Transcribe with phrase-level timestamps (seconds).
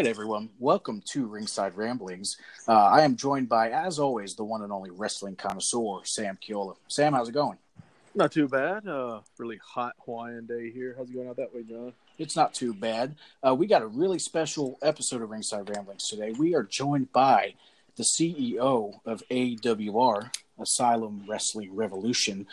[0.00, 0.48] Right, everyone.
[0.58, 2.38] Welcome to Ringside Ramblings.
[2.66, 6.76] Uh, I am joined by, as always, the one and only wrestling connoisseur, Sam Kiola.
[6.88, 7.58] Sam, how's it going?
[8.14, 8.88] Not too bad.
[8.88, 10.94] Uh, really hot Hawaiian day here.
[10.96, 11.92] How's it going out that way, John?
[12.16, 13.14] It's not too bad.
[13.46, 16.32] Uh, we got a really special episode of Ringside Ramblings today.
[16.32, 17.52] We are joined by
[17.96, 22.46] the CEO of AWR, Asylum Wrestling Revolution,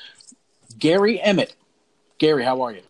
[0.78, 1.54] Gary Emmitt.
[2.18, 2.82] Gary, how are you?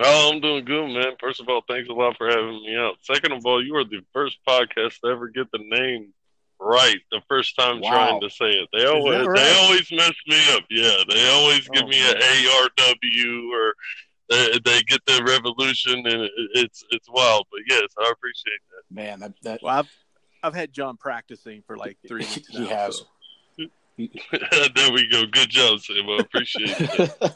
[0.00, 1.16] Oh, I'm doing good, man.
[1.20, 2.96] First of all, thanks a lot for having me out.
[3.02, 6.12] Second of all, you are the first podcast to ever get the name
[6.60, 7.90] right the first time wow.
[7.90, 8.68] trying to say it.
[8.72, 9.36] They always right?
[9.36, 10.64] they always mess me up.
[10.70, 13.74] Yeah, they always give oh, me an ARW or
[14.28, 17.46] they, they, get the revolution, and it's it's wild.
[17.50, 18.94] But yes, I appreciate that.
[18.94, 19.60] Man, that, that...
[19.62, 19.90] Well, I've
[20.42, 22.48] I've had John practicing for like three weeks.
[22.48, 22.98] he has.
[22.98, 23.04] So.
[23.98, 25.24] there we go.
[25.26, 26.08] Good job, Sam.
[26.08, 27.32] I appreciate it.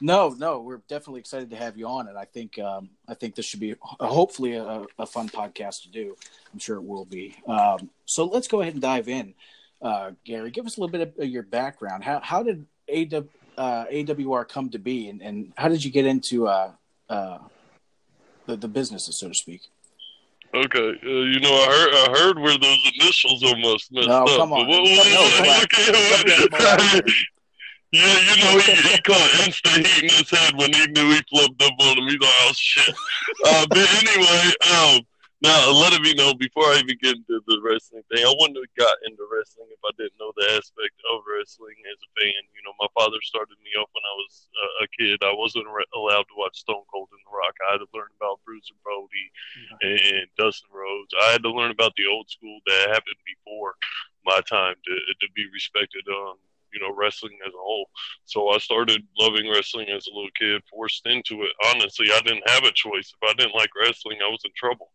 [0.00, 3.34] No, no, we're definitely excited to have you on, and I think um, I think
[3.34, 6.16] this should be a, hopefully a, a, fun podcast to do.
[6.52, 7.36] I'm sure it will be.
[7.46, 9.34] Um, so let's go ahead and dive in.
[9.82, 12.04] Uh, Gary, give us a little bit of your background.
[12.04, 13.24] How how did AW,
[13.58, 16.72] uh, AWR come to be, and, and how did you get into uh,
[17.08, 17.38] uh
[18.46, 19.62] the the businesses, so to speak?
[20.52, 24.28] Okay, uh, you know, I heard, I heard where those initials almost messed no, up.
[24.28, 24.66] Come on.
[24.66, 27.12] What, what, no, okay,
[27.92, 31.22] yeah, you know, he, he caught instant heat in his head when he knew he
[31.28, 32.08] flipped up on him.
[32.08, 32.94] He's like, oh, shit.
[33.46, 35.00] Uh, but anyway, um,
[35.40, 38.20] now, let me know before I even get into the wrestling thing.
[38.20, 41.96] I wouldn't have got into wrestling if I didn't know the aspect of wrestling as
[41.96, 42.44] a fan.
[42.52, 45.24] You know, my father started me off when I was uh, a kid.
[45.24, 47.56] I wasn't re- allowed to watch Stone Cold and The Rock.
[47.64, 49.80] I had to learn about Bruiser Brody mm-hmm.
[49.80, 51.16] and, and Dustin Rhodes.
[51.16, 53.80] I had to learn about the old school that happened before
[54.28, 56.36] my time to to be respected on
[56.72, 57.88] you know wrestling as a whole.
[58.24, 61.52] So I started loving wrestling as a little kid, forced into it.
[61.66, 63.12] Honestly, I didn't have a choice.
[63.14, 64.90] If I didn't like wrestling, I was in trouble.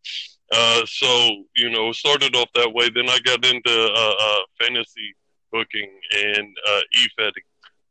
[0.52, 2.90] Uh, so you know, started off that way.
[2.94, 5.16] Then I got into uh, uh, fantasy
[5.52, 7.44] booking and uh, e-fetting.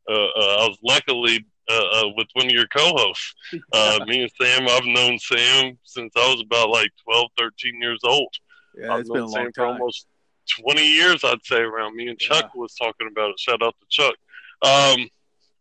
[0.09, 3.34] Uh, uh, I was luckily uh, uh, with one of your co-hosts.
[3.73, 8.00] Uh, me and Sam, I've known Sam since I was about like 12, 13 years
[8.05, 8.33] old.
[8.77, 9.53] Yeah, it's been a long Sam time.
[9.55, 10.06] For almost
[10.60, 12.60] 20 years, I'd say, around me and Chuck yeah.
[12.60, 13.41] was talking about it.
[13.41, 14.15] Shout out to Chuck.
[14.62, 15.09] Um,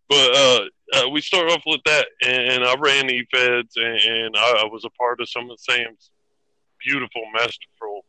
[0.10, 0.60] but uh,
[0.94, 4.86] uh, we started off with that, and I ran e-feds, and, and I, I, was
[4.86, 6.12] a part of some of Sam's
[6.84, 8.06] beautiful, masterful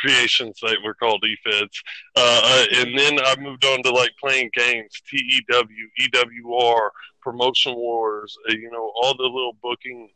[0.00, 1.82] creations that were called e-feds.
[2.16, 6.90] Uh, uh, and then I moved on to like playing games, TEW, EWR,
[7.22, 10.10] Promotion Wars, uh, you know, all the little booking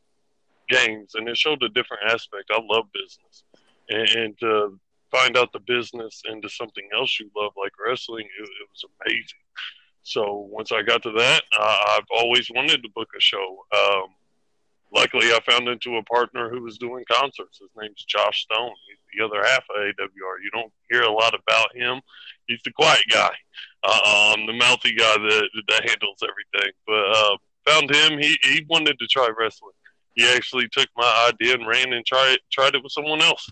[0.69, 2.51] games, and it showed a different aspect.
[2.51, 3.45] I love business,
[3.89, 4.69] and, and uh,
[5.13, 9.39] find out the business into something else you love, like wrestling, it, it was amazing.
[10.03, 13.65] So once I got to that, I've always wanted to book a show.
[13.73, 14.09] Um,
[14.93, 17.59] luckily, I found into a partner who was doing concerts.
[17.59, 18.73] His name's Josh Stone.
[18.89, 20.43] He's the other half of AWR.
[20.43, 22.01] You don't hear a lot about him.
[22.47, 23.31] He's the quiet guy,
[23.85, 26.73] uh, um, the mouthy guy that that handles everything.
[26.87, 27.37] But uh,
[27.67, 28.19] found him.
[28.19, 29.75] He he wanted to try wrestling.
[30.15, 33.49] He actually took my idea and ran and tried tried it with someone else.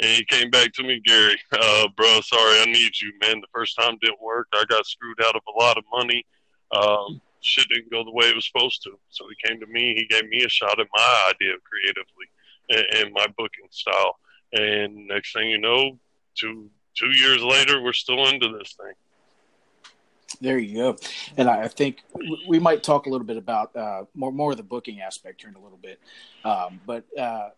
[0.00, 3.40] And he came back to me, Gary, uh, bro, sorry, I need you, man.
[3.40, 4.48] The first time didn't work.
[4.54, 6.24] I got screwed out of a lot of money.
[6.72, 8.98] Um, shit didn't go the way it was supposed to.
[9.10, 9.94] So he came to me.
[9.94, 12.26] He gave me a shot at my idea creatively
[12.70, 14.18] and, and my booking style.
[14.52, 15.98] And next thing you know,
[16.34, 18.94] two two years later, we're still into this thing.
[20.40, 20.96] There you go.
[21.36, 22.02] And I think
[22.48, 25.50] we might talk a little bit about uh, more more of the booking aspect here
[25.50, 26.00] in a little bit.
[26.44, 27.50] Um, but uh,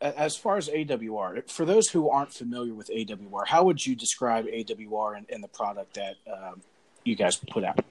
[0.00, 4.46] as far as AWR, for those who aren't familiar with AWR, how would you describe
[4.46, 6.60] AWR and, and the product that um,
[7.04, 7.84] you guys put out?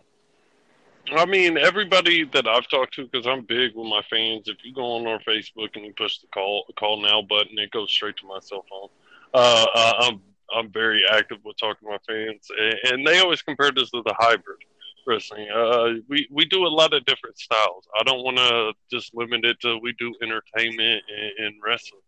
[1.11, 4.47] I mean, everybody that I've talked to, because I'm big with my fans.
[4.47, 7.71] If you go on our Facebook and you push the call call now button, it
[7.71, 8.89] goes straight to my cell phone.
[9.33, 9.65] Uh,
[9.99, 10.21] I'm
[10.53, 14.01] I'm very active with talking to my fans, and, and they always compare this to
[14.05, 14.59] the hybrid
[15.07, 15.47] wrestling.
[15.49, 17.87] Uh, we we do a lot of different styles.
[17.99, 22.01] I don't want to just limit it to we do entertainment and, and wrestling.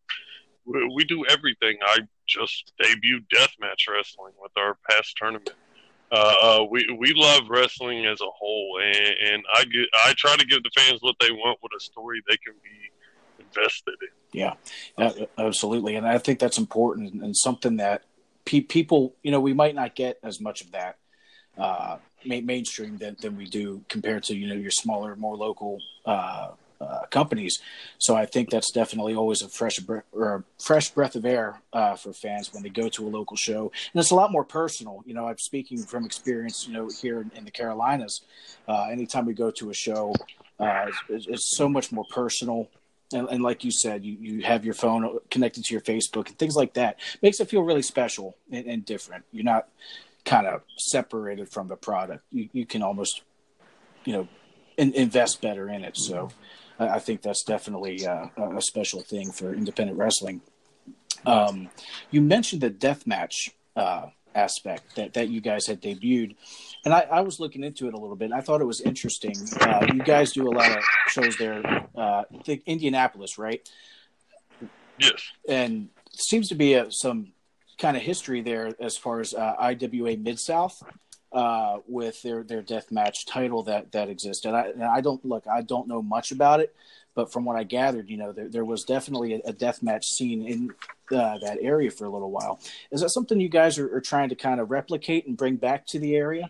[0.65, 1.77] We, we, do everything.
[1.81, 5.51] I just debuted deathmatch wrestling with our past tournament.
[6.11, 10.35] Uh, uh, we we love wrestling as a whole, and, and I get I try
[10.35, 14.09] to give the fans what they want with a story they can be invested in.
[14.31, 14.53] Yeah,
[15.37, 18.03] absolutely, and I think that's important and something that
[18.45, 20.97] pe- people, you know, we might not get as much of that
[21.57, 26.49] uh, mainstream than, than we do compared to you know your smaller, more local uh,
[26.81, 27.59] uh, companies.
[27.97, 31.61] So I think that's definitely always a fresh breath or a fresh breath of air
[31.73, 34.45] uh, for fans when they go to a local show, and it's a lot more
[34.45, 35.03] personal.
[35.05, 36.67] You know, I'm speaking from experience.
[36.67, 38.21] You know, here in, in the Carolinas,
[38.67, 40.15] uh, anytime we go to a show,
[40.59, 42.69] uh, it's, it's, so much more personal.
[43.13, 46.37] and, and, like you said, you, you have your phone connected to your Facebook and
[46.37, 46.97] things like that.
[47.21, 49.25] Makes it feel really special and, and different.
[49.31, 49.67] You're not
[50.29, 52.23] kind of separated from the product.
[52.31, 53.23] You, you can almost,
[54.05, 54.27] you know,
[54.77, 55.97] in, invest better in it.
[55.97, 56.29] So
[56.77, 60.41] I, I think that's definitely uh, a special thing for independent wrestling.
[61.25, 61.69] Um,
[62.11, 64.05] you mentioned the death match uh,
[64.35, 66.35] aspect that, that you guys had debuted.
[66.85, 68.31] And I, I, was looking into it a little bit.
[68.31, 69.33] I thought it was interesting.
[69.59, 71.65] Uh, you guys do a lot of shows there.
[71.95, 73.67] Uh, I think Indianapolis, right?
[74.99, 75.23] Yes.
[75.47, 77.33] And seems to be a, some
[77.79, 80.83] kind of history there as far as uh, IWA Mid South
[81.31, 84.45] uh, with their their death match title that that exists.
[84.45, 85.45] And I, and I don't look.
[85.47, 86.75] I don't know much about it,
[87.15, 90.11] but from what I gathered, you know, there, there was definitely a, a death match
[90.11, 90.69] scene in
[91.11, 92.59] uh, that area for a little while.
[92.91, 95.85] Is that something you guys are, are trying to kind of replicate and bring back
[95.87, 96.49] to the area?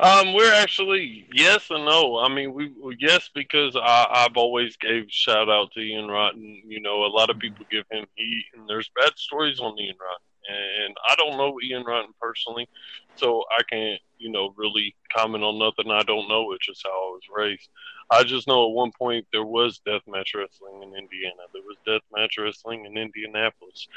[0.00, 2.18] Um, we're actually yes and no.
[2.18, 6.62] I mean, we yes because I, I've always gave shout out to Ian Rotten.
[6.66, 9.96] You know, a lot of people give him heat, and there's bad stories on Ian
[10.00, 12.68] Rotten, and I don't know Ian Rotten personally,
[13.16, 16.52] so I can't you know really comment on nothing I don't know.
[16.52, 17.68] It's just how I was raised.
[18.10, 21.42] I just know at one point there was deathmatch wrestling in Indiana.
[21.52, 23.88] There was deathmatch wrestling in Indianapolis,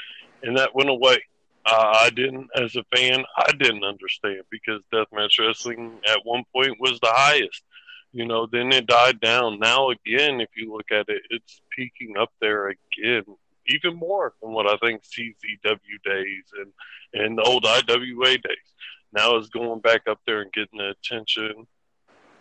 [0.42, 1.18] and that went away.
[1.66, 6.76] Uh, I didn't, as a fan, I didn't understand because deathmatch wrestling at one point
[6.78, 7.62] was the highest.
[8.12, 9.58] You know, then it died down.
[9.58, 13.24] Now again, if you look at it, it's peaking up there again,
[13.66, 16.72] even more than what I think CZW days and
[17.12, 18.72] and the old IWA days.
[19.12, 21.66] Now it's going back up there and getting the attention,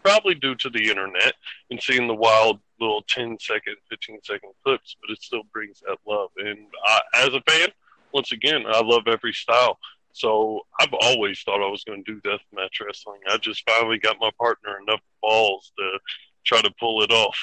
[0.03, 1.33] probably due to the internet
[1.71, 5.97] and seeing the wild little 10 second, 15 second clips, but it still brings that
[6.07, 6.29] love.
[6.37, 7.69] And I, as a fan,
[8.15, 9.77] once again, I love every style.
[10.13, 13.19] So I've always thought I was going to do deathmatch wrestling.
[13.29, 15.99] I just finally got my partner enough balls to
[16.45, 17.37] try to pull it off.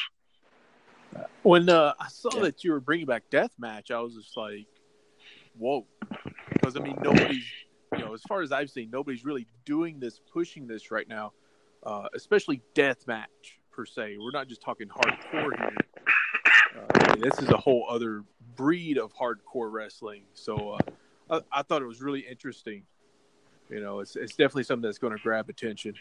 [1.42, 2.44] When uh, I saw yeah.
[2.44, 4.66] that you were bringing back deathmatch, I was just like,
[5.58, 5.86] "Whoa!"
[6.54, 7.44] Because I mean, nobody's,
[7.92, 11.34] you know, as far as I've seen, nobody's really doing this, pushing this right now,
[11.82, 14.16] uh, especially deathmatch per se.
[14.18, 15.76] We're not just talking hardcore here.
[17.12, 18.24] Mean, this is a whole other
[18.56, 20.22] breed of hardcore wrestling.
[20.34, 20.78] So
[21.30, 22.84] uh, I, I, thought it was really interesting.
[23.68, 25.94] You know, it's it's definitely something that's going to grab attention.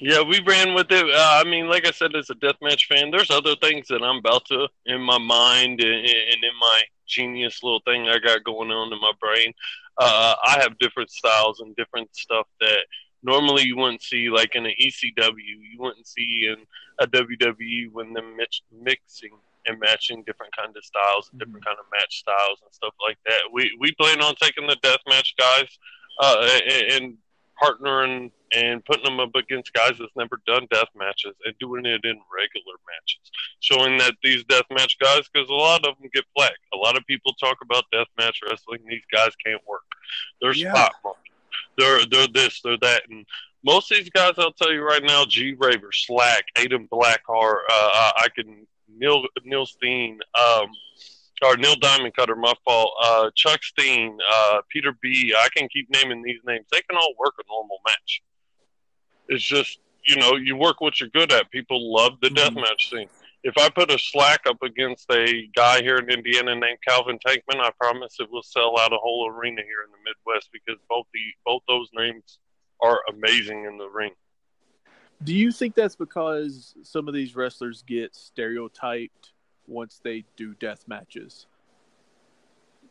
[0.00, 1.04] Yeah, we ran with it.
[1.04, 4.18] Uh, I mean, like I said, as a deathmatch fan, there's other things that I'm
[4.18, 8.70] about to in my mind and, and in my genius little thing I got going
[8.70, 9.52] on in my brain.
[9.96, 12.78] Uh, I have different styles and different stuff that
[13.24, 16.64] normally you wouldn't see, like in an ECW, you wouldn't see in
[17.00, 19.32] a WWE when they're mix, mixing
[19.66, 21.38] and matching different kind of styles, mm-hmm.
[21.38, 23.42] different kind of match styles and stuff like that.
[23.52, 25.78] We we plan on taking the death match guys
[26.20, 27.14] uh, and, and
[27.62, 32.00] partnering and putting them up against guys that's never done death matches and doing it
[32.04, 36.24] in regular matches, showing that these death match guys, because a lot of them get
[36.34, 36.54] flack.
[36.72, 38.80] A lot of people talk about death match wrestling.
[38.88, 39.82] These guys can't work.
[40.40, 40.72] They're yeah.
[40.72, 41.22] spot monkeys.
[41.76, 43.26] They're they're this, they're that, and
[43.64, 48.12] most of these guys, I'll tell you right now, G Raver, Shlak, Aiden Blackheart, uh,
[48.16, 50.66] I can Neil Neil Steen, um,
[51.42, 52.92] or Neil Diamond Cutter, my fault.
[53.02, 55.34] Uh, Chuck Steen, uh, Peter B.
[55.36, 56.66] I can keep naming these names.
[56.70, 58.22] They can all work a normal match.
[59.28, 61.50] It's just you know you work what you're good at.
[61.50, 62.58] People love the mm-hmm.
[62.58, 63.08] deathmatch scene.
[63.44, 67.60] If I put a Shlak up against a guy here in Indiana named Calvin Tankman,
[67.60, 71.06] I promise it will sell out a whole arena here in the Midwest because both
[71.14, 72.38] the both those names
[72.82, 74.12] are amazing in the ring.
[75.22, 79.32] Do you think that's because some of these wrestlers get stereotyped
[79.66, 81.46] once they do death matches?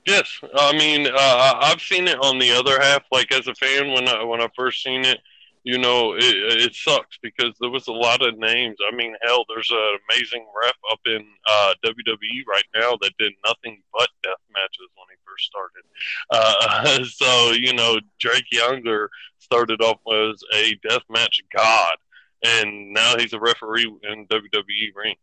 [0.06, 3.04] Yes, I mean uh, I've seen it on the other half.
[3.12, 5.20] Like as a fan, when I when I first seen it,
[5.64, 8.78] you know, it, it sucks because there was a lot of names.
[8.90, 13.34] I mean, hell, there's an amazing ref up in uh, WWE right now that did
[13.46, 15.84] nothing but death matches when he first started.
[16.30, 21.98] Uh, so you know, Drake Younger started off as a death match god
[22.44, 25.15] and now he's a referee in WWE ring.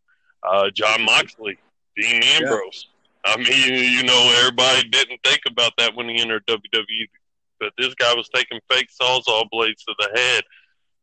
[0.43, 1.59] Uh, Jon Moxley,
[1.97, 2.89] Dean Ambrose.
[3.27, 3.33] Yeah.
[3.33, 7.09] I mean, you know, everybody didn't think about that when he entered WWE,
[7.59, 10.45] but this guy was taking fake sawzall blades to the head,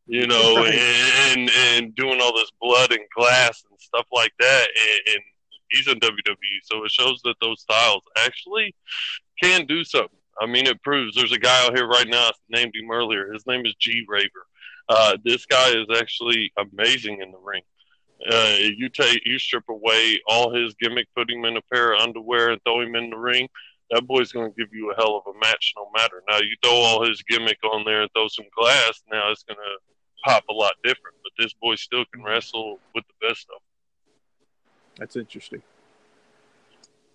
[0.06, 0.72] you know, right.
[0.72, 5.22] and and doing all this blood and glass and stuff like that, and, and
[5.70, 8.74] he's in WWE, so it shows that those styles actually
[9.42, 10.18] can do something.
[10.40, 13.32] I mean, it proves there's a guy out here right now I named him earlier.
[13.32, 14.46] His name is G Raver.
[14.88, 17.62] Uh, this guy is actually amazing in the ring.
[18.30, 22.00] Uh, you take you strip away all his gimmick, put him in a pair of
[22.00, 23.48] underwear, and throw him in the ring.
[23.90, 26.22] That boy's going to give you a hell of a match, no matter.
[26.28, 29.02] Now you throw all his gimmick on there and throw some glass.
[29.10, 31.16] Now it's going to pop a lot different.
[31.22, 33.62] But this boy still can wrestle with the best of them.
[34.98, 35.62] That's interesting.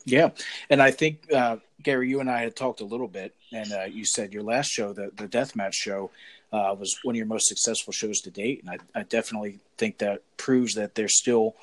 [0.06, 0.30] Yeah,
[0.70, 3.84] and I think uh, Gary, you and I had talked a little bit, and uh,
[3.84, 6.12] you said your last show, the the death match show,
[6.52, 9.98] uh, was one of your most successful shows to date, and I, I definitely think
[10.00, 11.56] that proves that there's still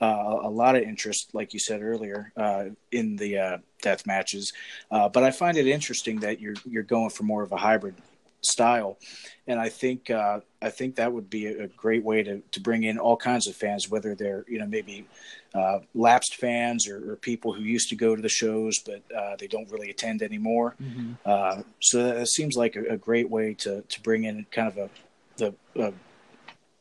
[0.00, 4.52] uh, a lot of interest, like you said earlier, uh, in the uh, death matches.
[4.90, 7.94] but I find it interesting that you're you're going for more of a hybrid
[8.42, 8.98] style,
[9.46, 12.84] and I think uh, I think that would be a great way to to bring
[12.84, 15.06] in all kinds of fans, whether they're you know maybe
[15.54, 19.36] uh, lapsed fans or, or, people who used to go to the shows but uh,
[19.38, 20.74] they don't really attend anymore.
[20.82, 21.12] Mm-hmm.
[21.26, 24.78] Uh, so that seems like a, a, great way to to bring in kind of
[24.78, 24.90] a
[25.36, 25.92] the a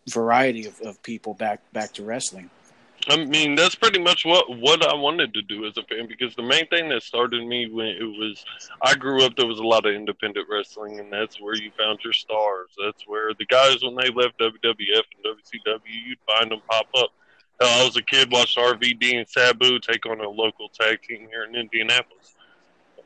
[0.09, 2.49] variety of, of people back back to wrestling.
[3.09, 6.35] I mean, that's pretty much what what I wanted to do as a fan because
[6.35, 8.45] the main thing that started me when it was
[8.81, 11.99] I grew up, there was a lot of independent wrestling, and that's where you found
[12.03, 12.69] your stars.
[12.83, 17.11] That's where the guys when they left WWF and WCW, you'd find them pop up.
[17.59, 21.43] I was a kid, watched RVD and Sabu take on a local tag team here
[21.43, 22.35] in Indianapolis.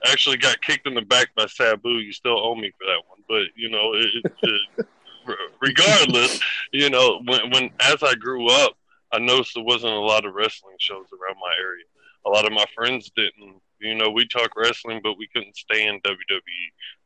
[0.06, 1.90] actually got kicked in the back by Sabu.
[1.90, 4.88] You still owe me for that one, but you know, it, it,
[5.62, 6.40] regardless,
[6.72, 8.78] you know, when when as I grew up
[9.16, 11.86] I noticed there wasn't a lot of wrestling shows around my area.
[12.26, 13.62] A lot of my friends didn't.
[13.80, 16.42] You know, we talk wrestling, but we couldn't stand WWE.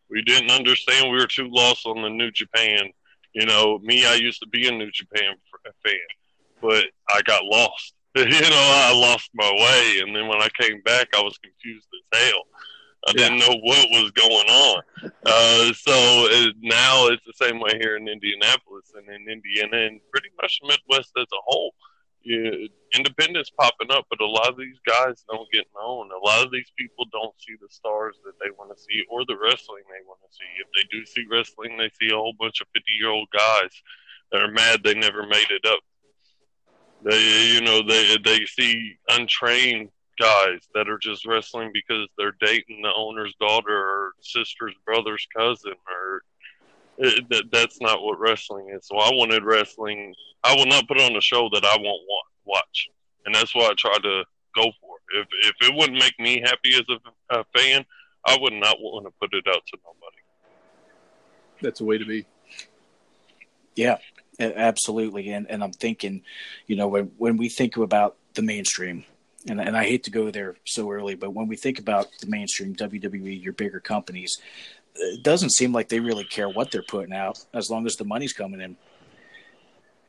[0.10, 1.12] We didn't understand.
[1.12, 2.90] We were too lost on the New Japan.
[3.34, 5.36] You know, me, I used to be a New Japan
[5.84, 5.94] fan,
[6.62, 7.94] but I got lost.
[8.16, 11.88] you know, I lost my way, and then when I came back, I was confused
[11.94, 12.42] as hell.
[13.08, 13.30] I yeah.
[13.30, 14.84] didn't know what was going on.
[15.26, 20.02] Uh, so it, now it's the same way here in Indianapolis and in Indiana and
[20.12, 21.74] pretty much Midwest as a whole
[22.24, 22.52] yeah,
[22.94, 26.10] independence popping up, but a lot of these guys don't get known.
[26.12, 29.26] A lot of these people don't see the stars that they want to see or
[29.26, 30.46] the wrestling they want to see.
[30.60, 33.72] If they do see wrestling, they see a whole bunch of 50 year old guys
[34.32, 35.80] that are mad they never made it up.
[37.04, 42.82] They, you know, they they see untrained guys that are just wrestling because they're dating
[42.82, 46.24] the owner's daughter or sister's brother's cousin or
[47.00, 48.86] it, that, that's not what wrestling is.
[48.86, 50.14] So I wanted wrestling.
[50.44, 52.90] I will not put on a show that I won't want, watch,
[53.26, 54.24] and that's why I try to
[54.56, 55.22] go for it.
[55.22, 57.86] If if it wouldn't make me happy as a, a fan,
[58.26, 60.18] I would not want to put it out to nobody.
[61.62, 62.26] That's a way to be.
[63.76, 63.98] Yeah,
[64.40, 65.32] absolutely.
[65.32, 66.24] And and I'm thinking,
[66.68, 69.06] you know, when when we think about the mainstream,
[69.48, 72.28] and and I hate to go there so early, but when we think about the
[72.28, 74.38] mainstream WWE, your bigger companies,
[74.96, 78.06] it doesn't seem like they really care what they're putting out as long as the
[78.06, 78.78] money's coming in.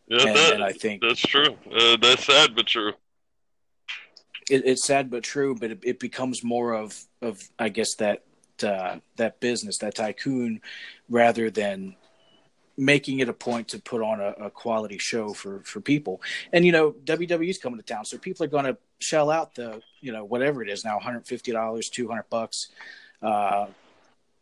[0.09, 1.57] Yeah, and, that, and I think that's true.
[1.73, 2.93] Uh, that's sad but true.
[4.51, 8.25] It, it's sad but true, but it, it, becomes more of of I guess that
[8.65, 10.61] uh, that business, that tycoon,
[11.09, 11.95] rather than
[12.77, 16.21] making it a point to put on a, a, quality show for for people.
[16.53, 19.81] And you know, WWE's coming to town, so people are going to shell out the
[20.01, 22.69] you know whatever it is now, one hundred fifty dollars, two hundred bucks.
[23.23, 23.67] Uh,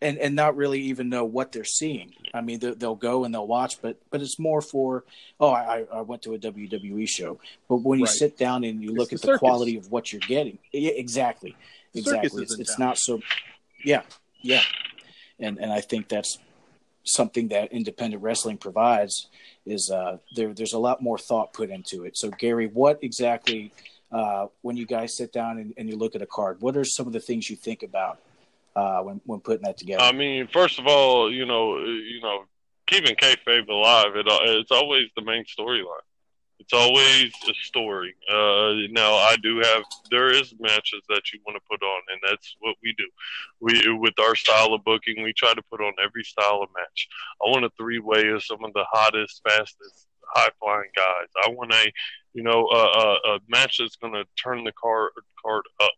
[0.01, 2.13] and and not really even know what they're seeing.
[2.33, 5.05] I mean, they'll go and they'll watch, but but it's more for
[5.41, 7.39] oh, I, I went to a WWE show.
[7.69, 8.15] But when you right.
[8.15, 10.93] sit down and you look it's at the, the quality of what you're getting, yeah,
[10.93, 11.57] exactly,
[11.95, 13.21] exactly, it's, it's not so.
[13.85, 14.03] Yeah,
[14.41, 14.63] yeah,
[15.39, 16.39] and and I think that's
[17.05, 19.29] something that independent wrestling provides
[19.67, 20.55] is uh, there.
[20.55, 22.17] There's a lot more thought put into it.
[22.17, 23.73] So Gary, what exactly?
[24.11, 26.85] Uh, when you guys sit down and, and you look at a card, what are
[26.85, 28.19] some of the things you think about?
[28.77, 30.03] Uh, when when putting that together?
[30.03, 32.45] I mean, first of all, you know, you know,
[32.87, 36.05] keeping kayfabe alive, it, it's always the main storyline.
[36.61, 38.15] It's always a story.
[38.29, 42.21] Uh, now, I do have there is matches that you want to put on, and
[42.29, 43.09] that's what we do.
[43.61, 47.09] We with our style of booking, we try to put on every style of match.
[47.41, 51.29] I want a three way of some of the hottest, fastest, high flying guys.
[51.45, 51.93] I want a
[52.35, 55.93] you know a match that's going to turn the card card up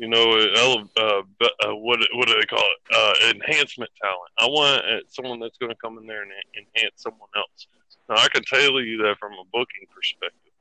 [0.00, 2.96] you know, uh, uh, what what do they call it?
[2.96, 4.32] Uh, enhancement talent.
[4.38, 7.66] I want uh, someone that's going to come in there and enhance someone else.
[8.08, 10.52] Now, I can tell you that from a booking perspective,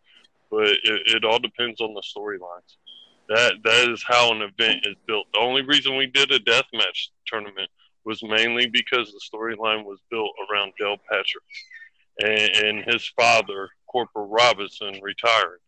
[0.51, 2.75] but it, it all depends on the storylines.
[3.29, 5.27] That that is how an event is built.
[5.33, 7.71] The only reason we did a death match tournament
[8.03, 11.45] was mainly because the storyline was built around Del Patrick
[12.19, 15.61] and, and his father, Corporal Robinson, retiring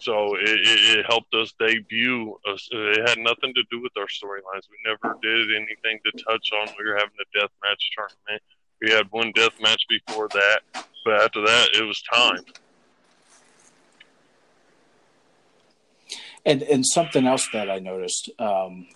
[0.00, 2.34] so it, it, it, helped us debut.
[2.50, 2.68] Us.
[2.72, 4.62] It had nothing to do with our storylines.
[4.70, 6.68] We never did anything to touch on.
[6.78, 8.42] We were having a death match tournament.
[8.80, 10.60] We had one death match before that,
[11.04, 12.44] but after that, it was time.
[16.46, 18.30] And and something else that I noticed.
[18.38, 18.86] Um,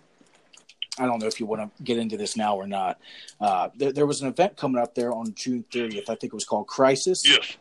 [0.98, 2.98] I don't know if you want to get into this now or not.
[3.40, 6.08] Uh, there, there, was an event coming up there on June 30th.
[6.08, 7.22] I think it was called Crisis.
[7.24, 7.56] Yes.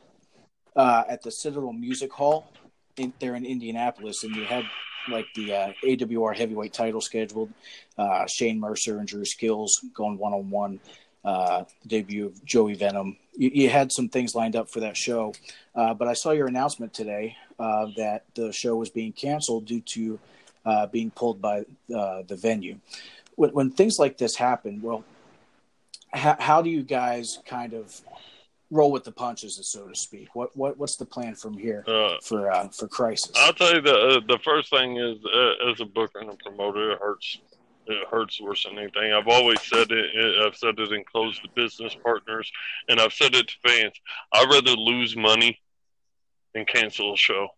[0.75, 2.53] Uh, at the Citadel Music Hall
[2.97, 4.65] in, there in Indianapolis, and you had
[5.09, 7.51] like the uh, AWR heavyweight title scheduled.
[7.97, 10.79] Uh, Shane Mercer and Drew Skills going one on one.
[11.23, 13.15] The debut of Joey Venom.
[13.37, 15.33] You, you, had some things lined up for that show,
[15.73, 19.79] uh, but I saw your announcement today uh, that the show was being canceled due
[19.79, 20.19] to
[20.65, 22.77] uh, being pulled by the venue.
[23.35, 25.05] When, when, things like this happen, well,
[26.13, 28.01] ha- how do you guys kind of
[28.73, 30.35] roll with the punches, so to speak?
[30.35, 33.31] What what what's the plan from here uh, for uh, for Crisis?
[33.35, 36.35] I'll tell you the uh, the first thing is uh, as a booker and a
[36.35, 37.39] promoter, it hurts.
[37.85, 39.11] It hurts worse than anything.
[39.11, 40.45] I've always said it.
[40.45, 42.49] I've said it in close to business partners,
[42.87, 43.93] and I've said it to fans.
[44.31, 45.59] I'd rather lose money
[46.53, 47.49] than cancel a show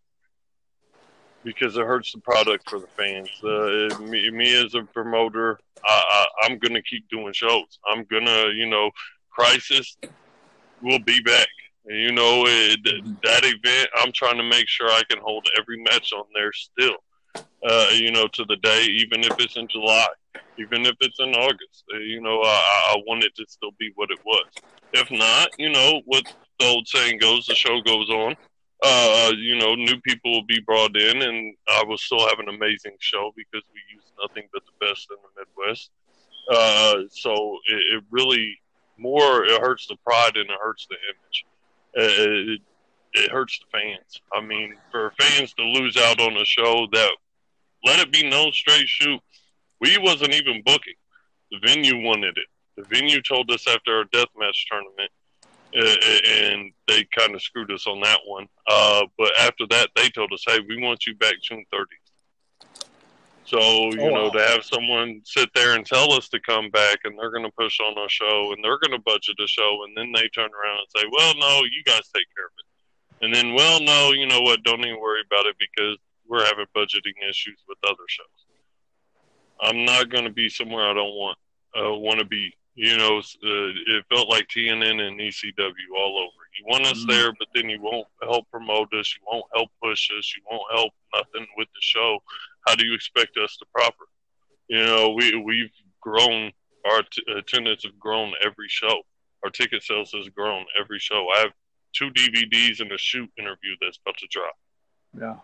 [1.43, 3.29] because it hurts the product for the fans.
[3.43, 7.79] Uh, me, me, as a promoter, I, I, I'm going to keep doing shows.
[7.87, 8.89] I'm going to, you know,
[9.29, 9.95] Crisis
[10.81, 11.47] will be back.
[11.87, 12.79] You know, it,
[13.23, 16.95] that event, I'm trying to make sure I can hold every match on there still.
[17.67, 20.07] Uh, you know, to the day, even if it's in July,
[20.57, 21.83] even if it's in August.
[21.93, 24.45] Uh, you know, I, I want it to still be what it was.
[24.93, 26.23] If not, you know, what
[26.59, 28.35] the old saying goes, the show goes on.
[28.83, 32.49] Uh, you know, new people will be brought in, and I will still have an
[32.49, 35.91] amazing show because we use nothing but the best in the Midwest.
[36.51, 38.57] Uh, so it, it really
[38.97, 41.45] more it hurts the pride and it hurts the image.
[41.93, 42.61] It,
[43.13, 44.21] it hurts the fans.
[44.33, 47.11] I mean, for fans to lose out on a show that
[47.83, 49.21] let it be no straight shoot,
[49.79, 50.95] we wasn't even booking.
[51.51, 52.47] The venue wanted it.
[52.75, 55.11] The venue told us after our deathmatch tournament,
[55.77, 55.95] uh,
[56.29, 58.47] and they kind of screwed us on that one.
[58.67, 62.04] Uh, but after that, they told us, "Hey, we want you back June 30th."
[63.45, 64.29] So you oh, know, wow.
[64.31, 67.51] to have someone sit there and tell us to come back, and they're going to
[67.51, 70.49] push on our show, and they're going to budget a show, and then they turn
[70.49, 74.13] around and say, "Well, no, you guys take care of it," and then, "Well, no,
[74.13, 74.63] you know what?
[74.63, 78.45] Don't even worry about it because we're having budgeting issues with other shows."
[79.61, 81.37] I'm not going to be somewhere I don't want
[81.79, 82.51] uh, want to be.
[82.73, 86.31] You know, uh, it felt like TNN and ECW all over.
[86.59, 87.11] You want us mm-hmm.
[87.11, 89.15] there, but then you won't help promote us.
[89.15, 90.33] You won't help push us.
[90.35, 92.19] You won't help nothing with the show
[92.65, 94.05] how do you expect us to proper?
[94.67, 96.51] You know, we we've grown.
[96.85, 99.01] Our t- attendance have grown every show.
[99.43, 101.27] Our ticket sales has grown every show.
[101.35, 101.51] I have
[101.93, 104.53] two DVDs and a shoot interview that's about to drop.
[105.19, 105.35] Yeah.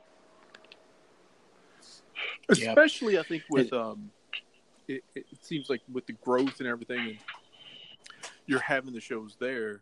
[2.50, 4.12] Especially, I think with um,
[4.88, 7.18] it, it seems like with the growth and everything, and
[8.46, 9.82] you're having the shows there,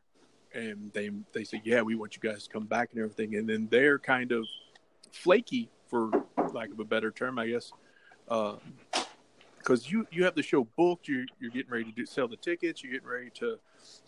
[0.53, 3.49] and they they say, yeah, we want you guys to come back and everything, and
[3.49, 4.45] then they're kind of
[5.11, 6.11] flaky for
[6.53, 7.71] lack of a better term, I guess.
[8.25, 8.57] Because
[9.69, 12.37] um, you you have the show booked, you're you're getting ready to do, sell the
[12.37, 13.57] tickets, you're getting ready to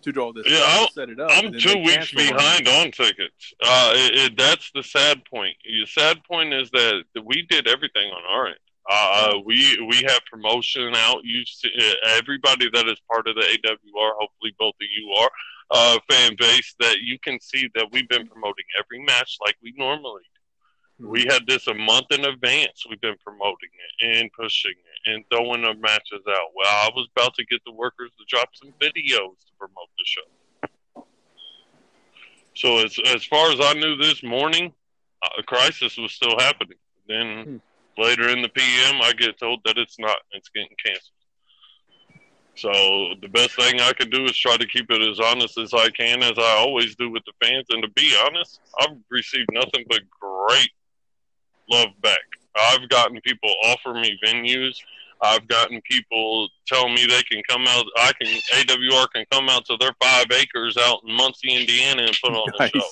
[0.02, 0.46] to do all this.
[0.48, 1.32] Yeah, set it up.
[1.32, 3.54] I'm two weeks behind on, on tickets.
[3.64, 5.56] Uh, it, it, that's the sad point.
[5.64, 8.58] The sad point is that we did everything on our end.
[8.90, 11.24] Uh, we we have promotion out.
[11.24, 11.70] You see,
[12.06, 14.12] everybody that is part of the AWR.
[14.20, 15.32] Hopefully, both of you are
[15.72, 16.76] uh, fan base.
[16.80, 20.24] That you can see that we've been promoting every match like we normally
[21.02, 22.86] we had this a month in advance.
[22.90, 26.50] We've been promoting it and pushing it and throwing the matches out.
[26.56, 30.06] Well, I was about to get the workers to drop some videos to promote the
[30.06, 31.06] show.
[32.56, 34.74] So as as far as I knew this morning,
[35.38, 36.78] a crisis was still happening.
[37.08, 38.02] Then hmm.
[38.02, 40.18] later in the PM, I get told that it's not.
[40.32, 41.16] It's getting canceled.
[42.56, 45.74] So the best thing I can do is try to keep it as honest as
[45.74, 47.66] I can, as I always do with the fans.
[47.70, 50.70] And to be honest, I've received nothing but great
[51.70, 52.20] love back.
[52.56, 54.78] I've gotten people offer me venues.
[55.22, 57.86] I've gotten people tell me they can come out.
[57.98, 62.18] I can AWR can come out to their five acres out in Muncie, Indiana, and
[62.24, 62.72] put on nice.
[62.72, 62.88] the show.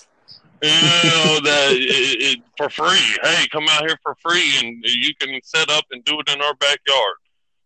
[0.62, 3.18] You know that it, it, for free.
[3.24, 6.42] Hey, come out here for free, and you can set up and do it in
[6.42, 7.16] our backyard.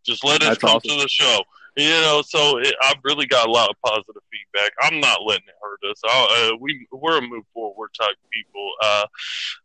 [0.04, 0.92] Just let us That's come awesome.
[0.92, 1.42] to the show.
[1.76, 4.72] You know, so it, I've really got a lot of positive feedback.
[4.82, 6.00] I'm not letting it hurt us.
[6.08, 8.72] Uh, we we're a move forward type people.
[8.82, 9.06] Uh,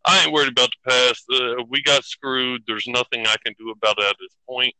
[0.06, 1.24] I ain't worried about the past.
[1.30, 2.62] Uh, we got screwed.
[2.66, 4.74] There's nothing I can do about it at this point.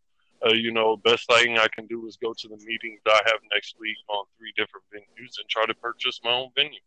[0.47, 3.41] Uh, you know, best thing I can do is go to the meetings I have
[3.53, 6.81] next week on three different venues and try to purchase my own venue.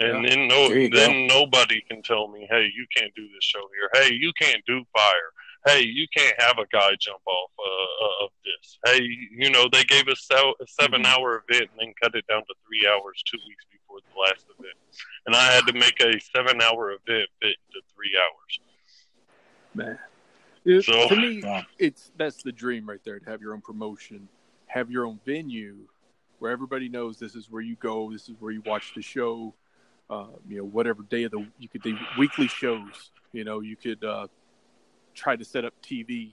[0.00, 0.30] And yeah.
[0.30, 1.34] then no, then go.
[1.44, 4.02] nobody can tell me, hey, you can't do this show here.
[4.02, 5.32] Hey, you can't do fire
[5.66, 8.78] hey, you can't have a guy jump off uh, uh of this.
[8.86, 9.02] Hey,
[9.36, 11.20] you know, they gave us a seven mm-hmm.
[11.20, 14.46] hour event and then cut it down to three hours two weeks before the last
[14.58, 14.76] event.
[15.26, 18.60] And I had to make a seven hour event fit into three hours.
[19.74, 19.98] Man.
[20.64, 21.42] It, so, to me,
[21.78, 24.28] it's that's the dream right there to have your own promotion,
[24.66, 25.76] have your own venue
[26.38, 29.54] where everybody knows this is where you go, this is where you watch the show.
[30.10, 33.12] uh, you know, whatever day of the you could do weekly shows.
[33.32, 34.26] You know, you could uh,
[35.14, 36.32] try to set up TV,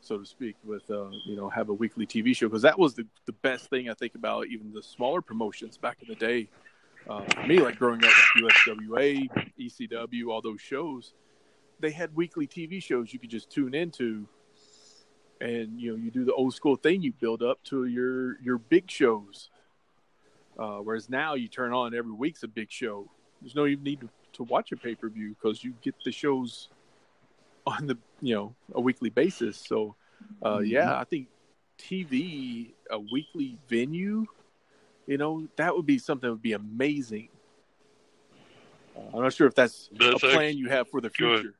[0.00, 2.94] so to speak, with uh, you know, have a weekly TV show because that was
[2.94, 6.48] the the best thing I think about even the smaller promotions back in the day.
[7.08, 11.14] Uh, for me, like growing up USWA, ECW, all those shows,
[11.80, 14.26] they had weekly TV shows you could just tune into,
[15.40, 18.58] and you know, you do the old school thing, you build up to your your
[18.58, 19.50] big shows.
[20.58, 23.08] Uh, whereas now you turn on every week's a big show.
[23.40, 26.10] There's no even need to, to watch a pay per view because you get the
[26.10, 26.68] shows
[27.68, 29.56] on the you know a weekly basis.
[29.56, 29.94] So
[30.42, 30.66] uh, mm-hmm.
[30.66, 31.28] yeah, I think
[31.78, 34.26] TV a weekly venue,
[35.06, 37.28] you know, that would be something that would be amazing.
[38.96, 41.42] Uh, I'm not sure if that's, that's a plan you have for the future.
[41.42, 41.54] Good.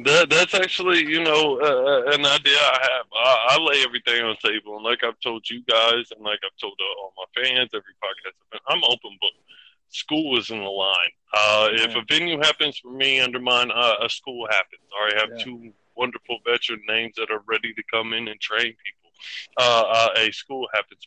[0.00, 3.06] That that's actually you know uh, an idea I have.
[3.12, 6.38] I, I, lay everything on the table, and like I've told you guys, and like
[6.44, 9.32] I've told all my fans, every podcast, I'm open book.
[9.90, 11.12] School is in the line.
[11.32, 11.84] Uh, yeah.
[11.84, 14.82] If a venue happens for me under mine, uh, a school happens.
[14.94, 15.44] I have yeah.
[15.44, 19.10] two wonderful veteran names that are ready to come in and train people.
[19.58, 21.06] Uh, uh, a school happens.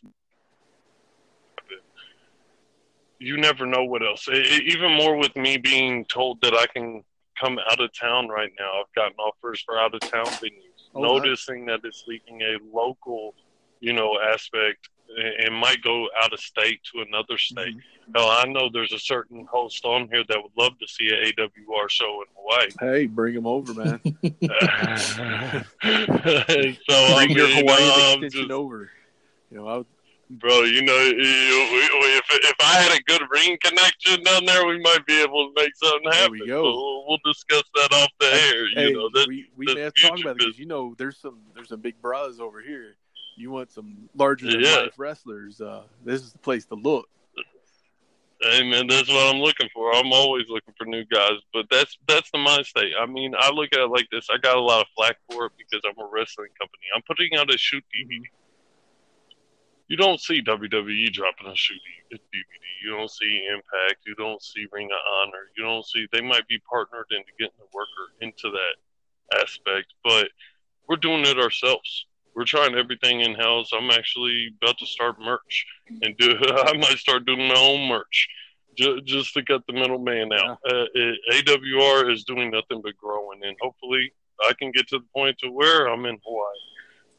[3.18, 4.28] You never know what else.
[4.28, 7.04] It, even more with me being told that I can
[7.40, 8.80] come out of town right now.
[8.80, 11.80] I've gotten offers for out of town venues, oh, noticing nice.
[11.82, 13.34] that it's leaving a local,
[13.80, 17.76] you know, aspect and might go out of state to another state.
[17.76, 18.12] Mm-hmm.
[18.14, 21.32] Hell, I know there's a certain host on here that would love to see an
[21.32, 22.68] AWR show in Hawaii.
[22.80, 24.00] Hey, bring him over, man.
[24.04, 24.36] so bring
[25.82, 28.90] I mean, your Hawaiian extension just, over.
[29.50, 29.84] You know, I
[30.38, 30.62] bro.
[30.62, 35.22] You know, if if I had a good ring connection down there, we might be
[35.22, 36.38] able to make something happen.
[36.38, 36.62] There we go.
[36.64, 38.66] So we'll discuss that off the air.
[38.74, 40.94] Hey, you know, that's, we we may have to talk about it because you know
[40.98, 42.96] there's some there's some big bras over here.
[43.36, 44.76] You want some larger than yeah.
[44.76, 45.60] life wrestlers?
[45.60, 47.08] Uh, this is the place to look.
[48.40, 49.94] Hey man, that's what I'm looking for.
[49.94, 52.92] I'm always looking for new guys, but that's that's the mind state.
[53.00, 54.28] I mean, I look at it like this.
[54.34, 56.82] I got a lot of flack for it because I'm a wrestling company.
[56.94, 58.22] I'm putting out a shoot DVD
[59.92, 61.78] you don't see WWE dropping a shoot
[62.10, 62.34] DVD.
[62.82, 64.00] You don't see Impact.
[64.06, 65.50] You don't see Ring of Honor.
[65.54, 70.28] You don't see they might be partnered into getting the worker into that aspect, but
[70.88, 72.06] we're doing it ourselves.
[72.34, 73.70] We're trying everything in house.
[73.72, 75.66] I'm actually about to start merch
[76.02, 76.36] and do.
[76.42, 78.28] I might start doing my own merch
[78.76, 80.58] just, just to cut the middleman out.
[80.66, 80.72] Yeah.
[80.72, 84.12] Uh, it, AWR is doing nothing but growing, and hopefully
[84.48, 86.58] I can get to the point to where I'm in Hawaii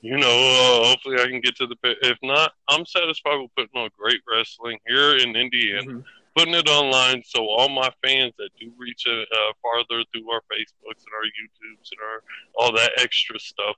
[0.04, 1.78] you know, uh, hopefully I can get to the.
[2.02, 6.00] If not, I'm satisfied with putting on great wrestling here in Indiana, mm-hmm.
[6.36, 11.04] Putting it online so all my fans that do reach uh, farther through our Facebooks
[11.04, 12.24] and our YouTubes and our
[12.56, 13.76] all that extra stuff,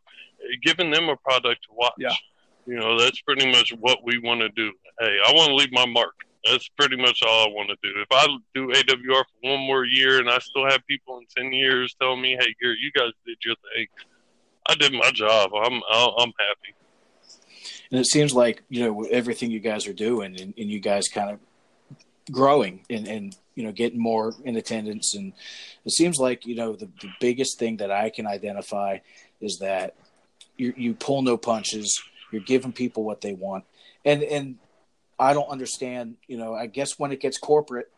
[0.63, 1.94] giving them a product to watch.
[1.98, 2.13] Yeah.
[2.65, 4.72] You know, that's pretty much what we want to do.
[5.00, 6.15] Hey, I want to leave my mark.
[6.46, 8.00] That's pretty much all I want to do.
[8.02, 11.54] If I do AWR for one more year and I still have people in 10
[11.54, 13.88] years telling me, hey, Gary, you guys did your thing
[14.68, 15.52] I did my job.
[15.54, 16.76] I'm I'm happy.
[17.91, 21.08] And it seems like you know everything you guys are doing, and, and you guys
[21.08, 21.39] kind of
[22.31, 25.33] growing and, and you know getting more in attendance, and
[25.85, 28.99] it seems like you know the, the biggest thing that I can identify
[29.41, 29.95] is that
[30.57, 32.01] you you pull no punches.
[32.31, 33.65] You're giving people what they want,
[34.03, 34.57] and and
[35.19, 36.15] I don't understand.
[36.27, 37.89] You know, I guess when it gets corporate,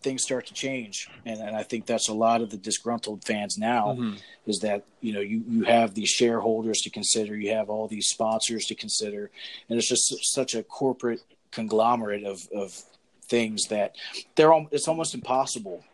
[0.00, 3.56] things start to change and, and i think that's a lot of the disgruntled fans
[3.58, 4.14] now mm-hmm.
[4.46, 8.08] is that you know you, you have these shareholders to consider you have all these
[8.08, 9.30] sponsors to consider
[9.68, 12.82] and it's just such a corporate conglomerate of, of
[13.28, 13.96] things that
[14.34, 15.84] they're it's almost impossible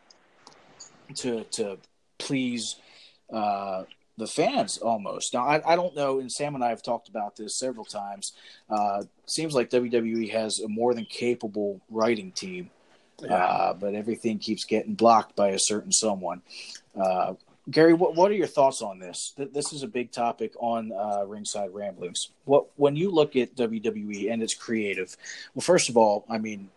[1.16, 1.78] to to
[2.18, 2.76] please
[3.32, 3.84] uh,
[4.18, 5.32] the fans almost.
[5.32, 8.32] Now, I, I, don't know, and Sam and I have talked about this several times.
[8.68, 12.70] Uh, seems like WWE has a more than capable writing team
[13.22, 13.34] yeah.
[13.34, 16.42] uh, but everything keeps getting blocked by a certain someone.
[16.98, 17.34] Uh,
[17.70, 19.34] Gary, what, what are your thoughts on this?
[19.36, 22.30] This is a big topic on uh, Ringside Ramblings.
[22.44, 25.16] What when you look at WWE and its creative,
[25.54, 26.70] well, first of all, I mean,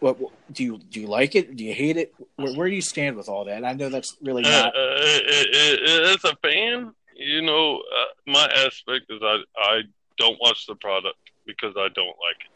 [0.00, 1.00] what, what do you do?
[1.02, 1.56] You like it?
[1.56, 2.14] Do you hate it?
[2.36, 3.64] Where, where do you stand with all that?
[3.64, 4.76] I know that's really uh, not.
[4.76, 9.82] Uh, as a fan, you know, uh, my aspect is I I
[10.18, 12.50] don't watch the product because I don't like it.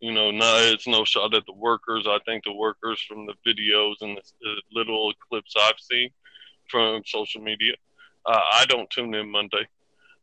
[0.00, 2.06] You know, no, it's no shot at the workers.
[2.06, 6.10] I think the workers from the videos and the, the little clips I've seen
[6.70, 7.74] from social media,
[8.26, 9.66] uh, I don't tune in Monday.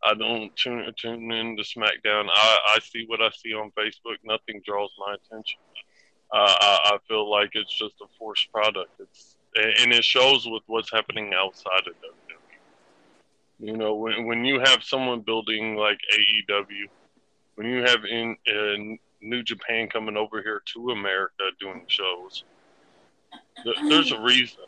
[0.04, 2.28] I don't tune tune in to SmackDown.
[2.32, 4.18] I, I see what I see on Facebook.
[4.24, 5.60] Nothing draws my attention.
[6.32, 8.92] Uh, I, I feel like it's just a forced product.
[9.00, 13.68] It's and it shows with what's happening outside of WWE.
[13.68, 16.86] You know, when when you have someone building like AEW,
[17.56, 22.44] when you have in, in New Japan coming over here to America doing shows.
[23.90, 24.60] there's a reason.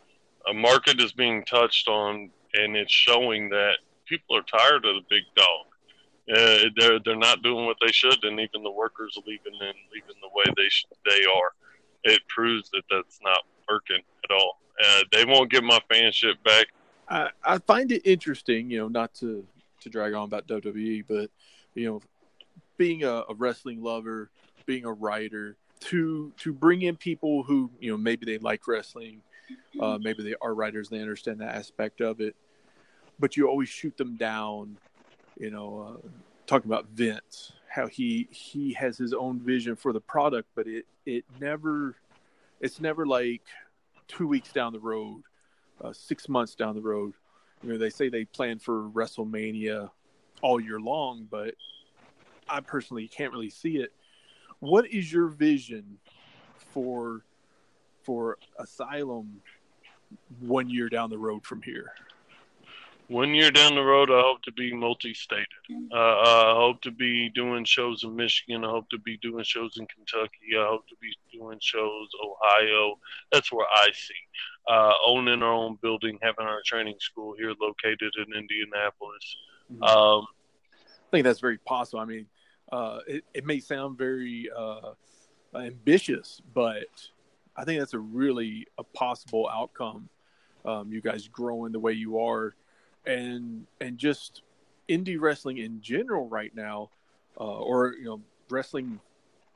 [0.48, 5.00] A market is being touched on, and it's showing that people are tired of the
[5.08, 5.66] big dog.
[6.32, 9.76] Uh, they're they're not doing what they should, and even the workers are leaving and
[9.92, 10.68] leaving the way they
[11.10, 11.52] they are.
[12.04, 14.58] It proves that that's not working at all.
[14.82, 16.66] Uh, they won't get my fanship back.
[17.08, 19.46] I, I find it interesting, you know, not to
[19.80, 21.30] to drag on about WWE, but
[21.74, 22.00] you know,
[22.76, 24.30] being a, a wrestling lover,
[24.66, 29.20] being a writer, to to bring in people who you know maybe they like wrestling,
[29.80, 32.34] uh, maybe they are writers, they understand that aspect of it,
[33.18, 34.78] but you always shoot them down.
[35.38, 36.08] You know, uh,
[36.46, 40.86] talking about Vince, how he he has his own vision for the product, but it
[41.06, 41.96] it never,
[42.60, 43.42] it's never like
[44.06, 45.22] two weeks down the road,
[45.82, 47.14] uh, six months down the road.
[47.62, 49.90] You know, they say they plan for WrestleMania
[50.42, 51.54] all year long, but
[52.48, 53.92] I personally can't really see it.
[54.60, 55.98] What is your vision
[56.56, 57.24] for
[58.02, 59.40] for Asylum
[60.40, 61.92] one year down the road from here?
[63.08, 65.46] One year down the road, I hope to be multi-stated.
[65.92, 68.64] Uh, I hope to be doing shows in Michigan.
[68.64, 70.56] I hope to be doing shows in Kentucky.
[70.58, 72.98] I hope to be doing shows Ohio.
[73.30, 74.14] That's where I see
[74.68, 79.36] uh, owning our own building, having our training school here located in Indianapolis.
[79.70, 79.82] Mm-hmm.
[79.82, 80.26] Um,
[80.80, 82.00] I think that's very possible.
[82.00, 82.26] I mean,
[82.72, 84.92] uh, it, it may sound very uh,
[85.54, 86.86] ambitious, but
[87.56, 90.08] I think that's a really a possible outcome.
[90.64, 92.54] Um, you guys growing the way you are,
[93.06, 94.42] and and just
[94.88, 96.90] indie wrestling in general right now,
[97.40, 99.00] uh, or you know wrestling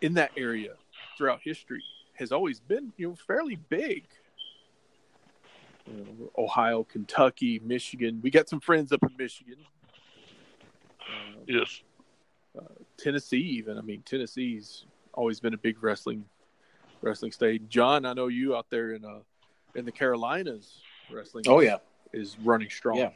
[0.00, 0.74] in that area
[1.16, 1.82] throughout history
[2.14, 4.04] has always been you know fairly big.
[5.86, 8.20] You know, Ohio, Kentucky, Michigan.
[8.22, 9.56] We got some friends up in Michigan.
[11.00, 11.82] Uh, yes.
[12.58, 12.64] Uh,
[12.98, 13.78] Tennessee, even.
[13.78, 14.84] I mean, Tennessee's
[15.14, 16.24] always been a big wrestling
[17.00, 17.68] wrestling state.
[17.68, 19.20] John, I know you out there in uh
[19.74, 20.80] in the Carolinas
[21.12, 21.44] wrestling.
[21.46, 21.78] Oh yeah,
[22.12, 22.98] is running strong.
[22.98, 23.10] Yeah,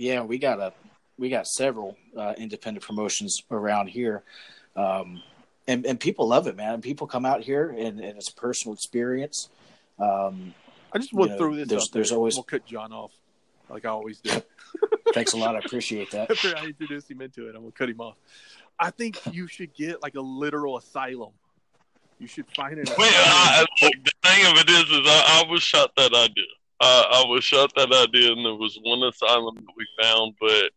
[0.00, 0.22] yeah.
[0.22, 0.72] We got a
[1.18, 4.22] we got several uh, independent promotions around here,
[4.74, 5.22] um,
[5.68, 6.80] and and people love it, man.
[6.80, 9.50] People come out here and, and it's a personal experience.
[9.98, 10.54] Um,
[10.92, 11.68] I just want to throw this.
[11.68, 13.12] There's, there's always we'll cut John off,
[13.68, 14.42] like I always do.
[15.14, 15.56] Thanks a lot.
[15.56, 16.30] I appreciate that.
[16.30, 18.16] After I introduce him into it, I'm gonna cut him off.
[18.78, 21.32] I think you should get like a literal asylum.
[22.18, 22.88] You should find it.
[22.98, 26.44] Wait, I, the thing of it is, is I, I was shot that idea.
[26.80, 30.70] I was shot that idea, and there was one asylum that we found, but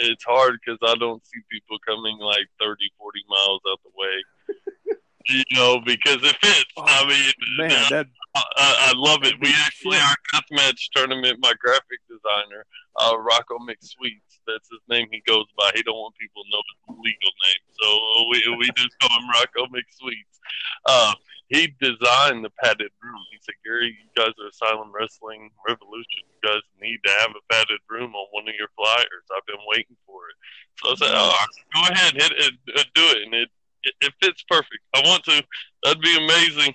[0.00, 4.96] it's hard because I don't see people coming like 30, 40 miles out the way.
[5.28, 6.72] you know, because it fits.
[6.76, 9.34] Oh, I mean, man, now, that, I, I, love it.
[9.40, 12.64] We actually, our death match tournament, my graphic designer,
[12.96, 15.70] uh, Rocco McSweets, that's his name he goes by.
[15.74, 17.62] He don't want people to know his legal name.
[17.78, 17.88] So
[18.30, 20.38] we, we just call him Rocco McSweets.
[20.86, 21.14] Uh,
[21.52, 23.20] he designed the padded room.
[23.30, 26.24] He said, Gary, you guys are Asylum Wrestling Revolution.
[26.24, 29.24] You guys need to have a padded room on one of your flyers.
[29.36, 30.36] I've been waiting for it.
[30.80, 33.22] So I said, oh, go ahead, hit it, uh, do it.
[33.24, 33.50] And it,
[33.82, 34.80] it, it fits perfect.
[34.94, 35.44] I want to.
[35.82, 36.74] That'd be amazing.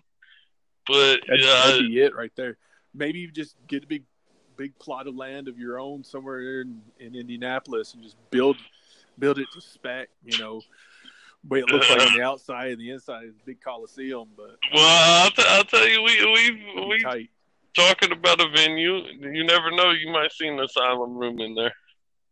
[0.86, 2.58] But that'd, yeah, that'd be it right there.
[2.94, 4.04] Maybe you just get a big,
[4.58, 8.58] big plot of land of your own somewhere in, in Indianapolis and just build,
[9.18, 10.10] build it to spec.
[10.24, 10.62] You know,
[11.48, 14.28] way it looks like on the outside and the inside is a big coliseum.
[14.36, 17.30] But well, I'll, t- I'll tell you, we we we tight.
[17.74, 18.98] talking about a venue.
[19.20, 21.74] You never know; you might see an asylum room in there.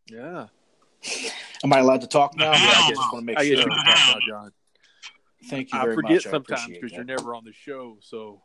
[0.10, 0.48] Yeah.
[1.64, 2.52] Am I allowed to talk now?
[2.52, 3.68] Yeah, I just want to make sure.
[3.68, 4.52] Now, John.
[5.50, 6.24] Thank you I very forget much.
[6.24, 8.42] sometimes because you're never on the show, so.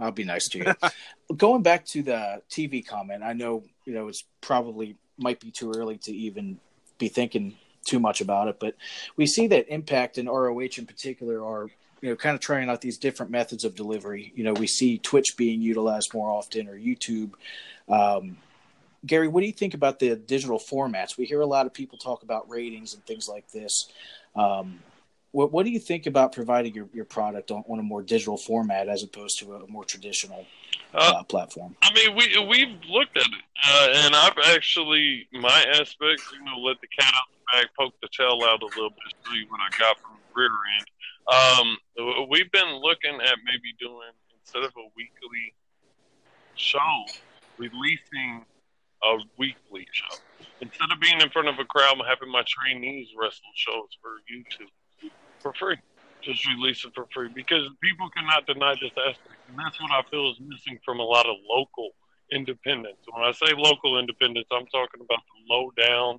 [0.00, 0.72] I'll be nice to you.
[1.36, 5.72] Going back to the TV comment, I know you know it's probably might be too
[5.76, 6.60] early to even
[6.98, 8.74] be thinking too much about it, but
[9.16, 12.80] we see that Impact and ROH in particular are you know kind of trying out
[12.80, 14.32] these different methods of delivery.
[14.34, 17.32] You know, we see Twitch being utilized more often or YouTube.
[17.88, 18.36] Um,
[19.06, 21.16] Gary, what do you think about the digital formats?
[21.16, 23.90] We hear a lot of people talk about ratings and things like this.
[24.34, 24.80] Um,
[25.32, 28.36] what, what do you think about providing your, your product on, on a more digital
[28.36, 30.46] format as opposed to a more traditional
[30.94, 31.76] uh, uh, platform?
[31.82, 36.58] I mean, we we've looked at it, uh, and I've actually my aspect, you know,
[36.58, 39.60] let the cat out the bag, poke the tail out a little bit, you what
[39.60, 40.86] I got from the rear end.
[41.28, 45.54] Um, we've been looking at maybe doing instead of a weekly
[46.54, 47.04] show,
[47.58, 48.44] releasing
[49.04, 50.16] a weekly show.
[50.60, 55.10] Instead of being in front of a crowd, having my trainees wrestle shows for YouTube
[55.40, 55.76] for free.
[56.20, 60.02] Just release it for free because people cannot deny this aspect, and that's what I
[60.10, 61.90] feel is missing from a lot of local
[62.32, 63.06] independents.
[63.12, 66.18] When I say local independents, I'm talking about the low down,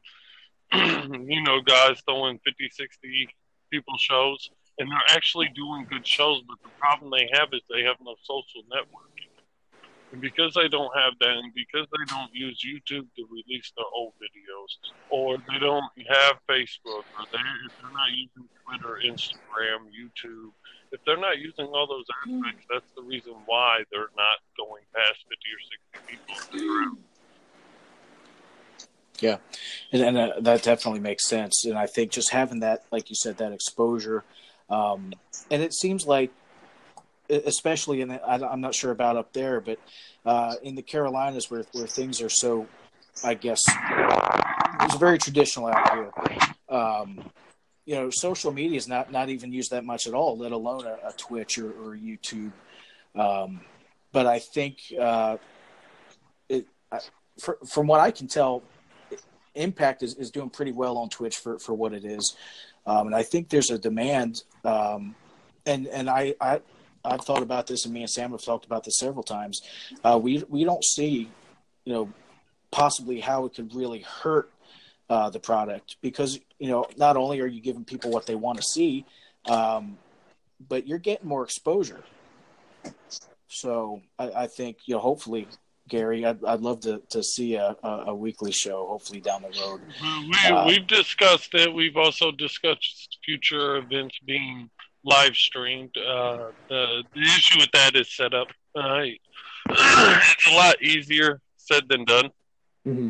[0.73, 3.29] you know, guys throwing 50, 60
[3.71, 6.41] people shows, and they're actually doing good shows.
[6.47, 9.29] But the problem they have is they have no social networking.
[10.11, 13.85] And because they don't have that, and because they don't use YouTube to release their
[13.93, 14.71] old videos,
[15.09, 20.49] or they don't have Facebook, or they, if they're not using Twitter, Instagram, YouTube,
[20.91, 25.21] if they're not using all those aspects, that's the reason why they're not going past
[25.29, 25.61] 50 or
[26.01, 26.17] 60
[26.89, 26.97] people.
[29.21, 29.37] Yeah,
[29.91, 31.65] and, and uh, that definitely makes sense.
[31.65, 34.23] And I think just having that, like you said, that exposure,
[34.69, 35.13] um,
[35.51, 36.31] and it seems like,
[37.29, 39.79] especially in the, I, am not sure about up there, but
[40.25, 42.67] uh, in the Carolinas where where things are so,
[43.23, 43.61] I guess,
[44.81, 46.11] it's very traditional out here.
[46.69, 47.31] Um,
[47.85, 50.85] you know, social media is not not even used that much at all, let alone
[50.85, 52.51] a, a Twitch or, or YouTube.
[53.15, 53.61] Um,
[54.11, 55.37] but I think uh,
[56.47, 56.99] it, I,
[57.67, 58.63] from what I can tell,
[59.59, 62.35] Impact is, is doing pretty well on Twitch for, for what it is.
[62.85, 64.43] Um, and I think there's a demand.
[64.63, 65.15] Um,
[65.65, 66.61] and and I, I
[67.03, 69.61] I've thought about this, and me and Sam have talked about this several times.
[70.03, 71.29] Uh, we we don't see,
[71.85, 72.09] you know,
[72.71, 74.51] possibly how it could really hurt
[75.09, 78.57] uh, the product because you know not only are you giving people what they want
[78.57, 79.05] to see,
[79.45, 79.97] um,
[80.67, 82.03] but you're getting more exposure.
[83.47, 85.47] So I, I think you know hopefully
[85.89, 86.25] Gary.
[86.25, 89.81] I'd, I'd love to, to see a, a, weekly show, hopefully down the road.
[90.01, 91.73] We, uh, we've discussed it.
[91.73, 94.69] We've also discussed future events being
[95.03, 95.95] live streamed.
[95.97, 98.47] Uh, the, the issue with that is setup.
[98.75, 99.01] Uh,
[99.69, 102.29] it's a lot easier said than done.
[102.87, 103.09] Mm-hmm.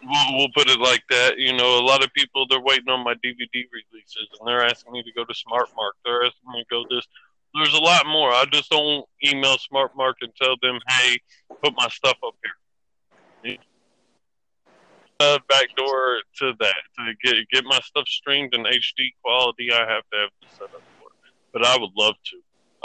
[0.00, 1.38] We'll, we'll, put it like that.
[1.38, 4.92] You know, a lot of people they're waiting on my DVD releases, and they're asking
[4.92, 5.98] me to go to SmartMark.
[6.04, 7.06] They're asking me to go this
[7.54, 8.30] there's a lot more.
[8.30, 11.18] I just don't email SmartMark and tell them, hey,
[11.62, 12.54] put my stuff up here.
[15.20, 19.72] Uh, backdoor to that to get get my stuff streamed in HD quality.
[19.72, 22.36] I have to have the setup for it, but I would love to.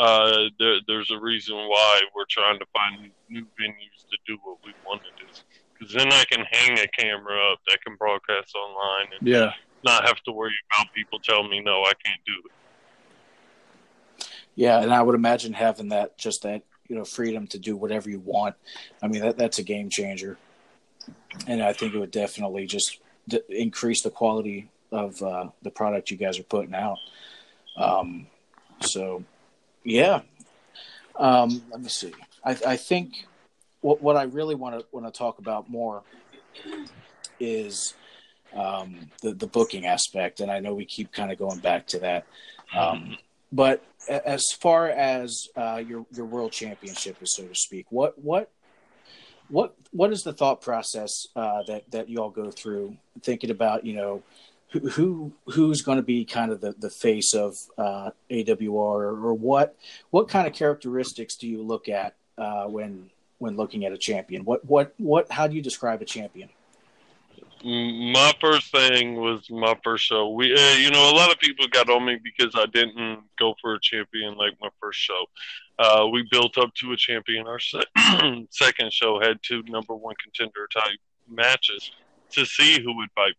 [0.03, 4.57] Uh, there, there's a reason why we're trying to find new venues to do what
[4.65, 5.29] we want to do,
[5.77, 9.51] because then I can hang a camera up that can broadcast online and yeah.
[9.85, 12.51] not have to worry about people telling me no, I can't do it.
[14.55, 18.09] Yeah, and I would imagine having that just that you know freedom to do whatever
[18.09, 18.55] you want.
[19.01, 20.37] I mean that that's a game changer,
[21.47, 26.11] and I think it would definitely just d- increase the quality of uh, the product
[26.11, 26.97] you guys are putting out.
[27.75, 28.27] Um,
[28.81, 29.23] so,
[29.83, 30.21] yeah.
[31.15, 32.13] Um, let me see.
[32.43, 33.13] I, I think
[33.81, 36.03] what what I really want to want to talk about more
[37.39, 37.93] is
[38.55, 41.99] um, the the booking aspect, and I know we keep kind of going back to
[41.99, 42.25] that.
[42.75, 43.17] Um,
[43.51, 48.49] but as far as uh, your your world championship is, so to speak, what what
[49.49, 53.85] what what is the thought process uh, that that you all go through thinking about
[53.85, 54.23] you know
[54.69, 59.33] who, who who's going to be kind of the, the face of uh, AWR or
[59.33, 59.75] what
[60.09, 64.45] what kind of characteristics do you look at uh, when when looking at a champion?
[64.45, 66.49] What what what how do you describe a champion?
[67.63, 70.29] My first thing was my first show.
[70.29, 73.55] We, uh, you know, a lot of people got on me because I didn't go
[73.61, 75.25] for a champion like my first show.
[75.79, 77.47] Uh, we built up to a champion.
[77.47, 77.83] Our se-
[78.49, 80.99] second show had two number one contender type
[81.29, 81.91] matches
[82.31, 83.35] to see who would fight.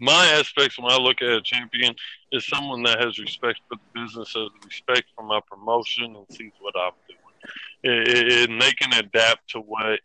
[0.00, 1.94] My aspects when I look at a champion
[2.32, 6.52] is someone that has respect for the business, has respect for my promotion, and sees
[6.60, 8.48] what I'm doing.
[8.50, 10.00] And they can adapt to what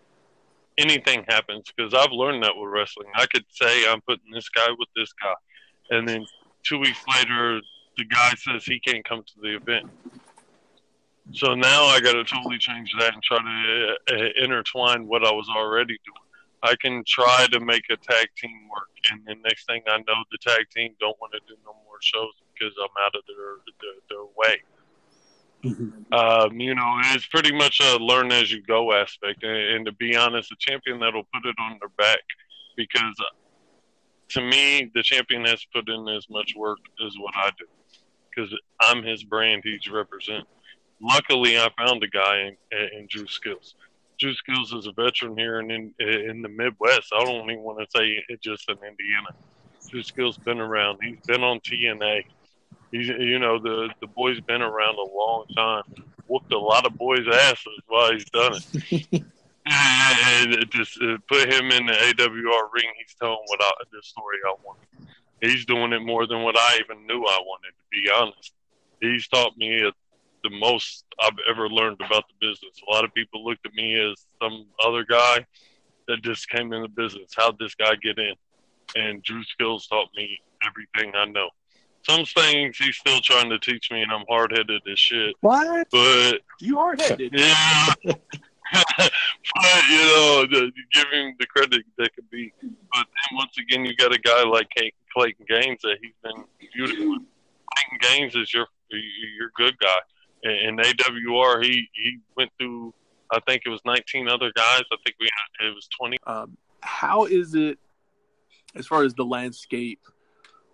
[0.78, 3.08] anything happens because I've learned that with wrestling.
[3.16, 5.34] I could say I'm putting this guy with this guy,
[5.96, 6.26] and then
[6.64, 7.62] two weeks later,
[7.98, 9.90] the guy says he can't come to the event.
[11.32, 15.32] So now I got to totally change that and try to uh, intertwine what I
[15.32, 16.24] was already doing.
[16.64, 20.24] I can try to make a tag team work, and then next thing I know,
[20.32, 23.58] the tag team don't want to do no more shows because I'm out of their
[23.82, 24.62] their, their way.
[25.64, 26.14] Mm-hmm.
[26.14, 29.44] Um, you know, it's pretty much a learn as you go aspect.
[29.44, 32.20] And, and, to be honest, a champion that'll put it on their back
[32.76, 33.36] because uh,
[34.30, 37.66] to me, the champion has put in as much work as what I do
[38.30, 40.46] because I'm his brand he's represent.
[41.02, 43.76] Luckily, I found a guy in, in Drew Skills.
[44.20, 47.12] Drew Skills is a veteran here in, in, in the Midwest.
[47.16, 49.30] I don't even want to say it just in Indiana.
[49.90, 51.00] Drew Skills been around.
[51.02, 52.24] He's been on TNA
[52.94, 55.84] he's you know the the boy's been around a long time,
[56.28, 59.24] whooped a lot of boys' asses while he's done it.
[59.66, 62.92] and it just uh, put him in the AWR ring.
[62.98, 64.80] He's telling what I, the story I want.
[65.42, 67.72] He's doing it more than what I even knew I wanted.
[67.72, 68.54] To be honest,
[69.02, 69.92] he's taught me
[70.44, 72.82] the most I've ever learned about the business.
[72.88, 75.46] A lot of people looked at me as some other guy
[76.08, 77.32] that just came in the business.
[77.36, 78.34] How'd this guy get in?
[78.96, 81.50] And Drew Skills taught me everything I know
[82.04, 85.36] some things he's still trying to teach me, and I'm hard headed as shit.
[85.42, 85.88] What?
[85.92, 87.34] But you hard headed?
[87.34, 87.94] Yeah.
[88.06, 89.12] but
[89.90, 92.52] you know, the, give him the credit that could be.
[92.62, 92.72] But
[93.06, 94.68] then once again, you got a guy like
[95.14, 96.44] Clayton Gaines that he's been
[96.74, 97.06] beautiful.
[97.06, 100.00] Clayton Gaines is your your good guy.
[100.44, 102.94] In AWR, he he went through.
[103.32, 104.82] I think it was 19 other guys.
[104.92, 105.28] I think we
[105.60, 106.18] had, it was 20.
[106.28, 107.80] Um, how is it
[108.76, 110.00] as far as the landscape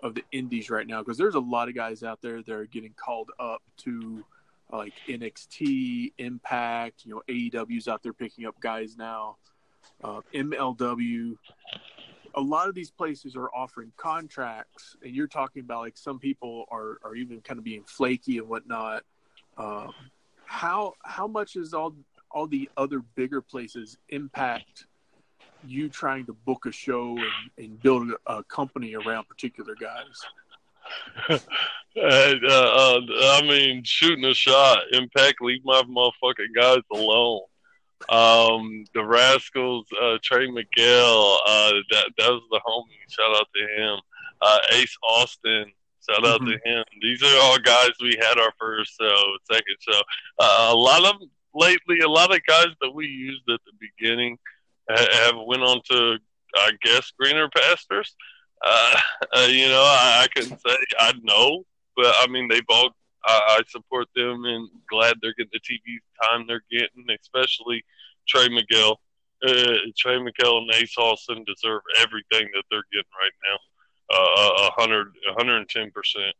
[0.02, 1.00] of the indies right now?
[1.00, 4.24] Because there's a lot of guys out there that are getting called up to
[4.72, 7.06] like NXT, Impact.
[7.06, 9.38] You know, AEW's out there picking up guys now.
[10.04, 11.38] Uh, MLW.
[12.36, 16.66] A lot of these places are offering contracts, and you're talking about like some people
[16.70, 19.04] are are even kind of being flaky and whatnot.
[19.58, 19.94] Um,
[20.46, 21.96] how how much is all
[22.32, 24.86] all the other bigger places impact
[25.68, 30.26] you trying to book a show and, and build a company around particular guys?
[31.30, 31.36] uh,
[31.98, 37.42] uh, I mean, shooting a shot, impact, leave my motherfucking guys alone.
[38.08, 43.10] Um, the Rascalz, uh, Trey Miguel, uh, that that was the homie.
[43.10, 44.00] Shout out to him.
[44.42, 45.66] Uh, Ace Austin,
[46.10, 46.52] shout out mm-hmm.
[46.52, 46.86] to him.
[47.02, 50.00] These are all guys we had our first show, second show.
[50.40, 51.22] Uh, a lot of
[51.54, 54.38] lately, a lot of guys that we used at the beginning
[54.98, 56.18] have went on to,
[56.56, 58.16] I guess, greener pastures.
[58.66, 59.00] Uh,
[59.36, 61.64] uh, you know, I, I couldn't say I know,
[61.96, 62.90] but I mean, they've all.
[63.26, 67.84] I, I support them and glad they're getting the TV time they're getting, especially
[68.28, 69.00] Trey Miguel.
[69.46, 73.58] Uh, Trey Miguel and Ace Austin deserve everything that they're getting right now.
[74.12, 76.34] Uh, a hundred, a hundred and ten percent.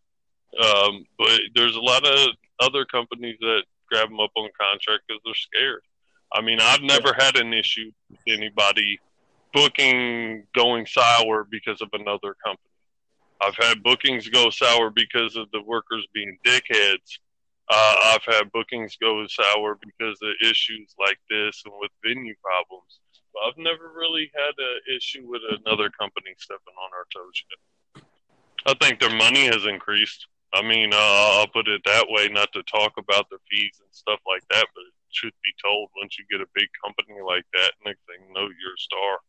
[0.58, 2.30] Um, but there's a lot of
[2.60, 5.84] other companies that grab them up on contract because they're scared.
[6.32, 9.00] I mean, I've never had an issue with anybody
[9.54, 12.70] booking going sour because of another company.
[13.42, 17.20] I've had bookings go sour because of the workers being dickheads.
[17.70, 23.00] Uh, I've had bookings go sour because of issues like this and with venue problems.
[23.34, 28.04] But I've never really had an issue with another company stepping on our toes yet.
[28.66, 30.28] I think their money has increased.
[30.54, 33.90] I mean, uh, I'll put it that way, not to talk about the fees and
[33.92, 37.74] stuff like that, but truth be told, once you get a big company like that,
[37.86, 39.20] next thing you know, you're a star,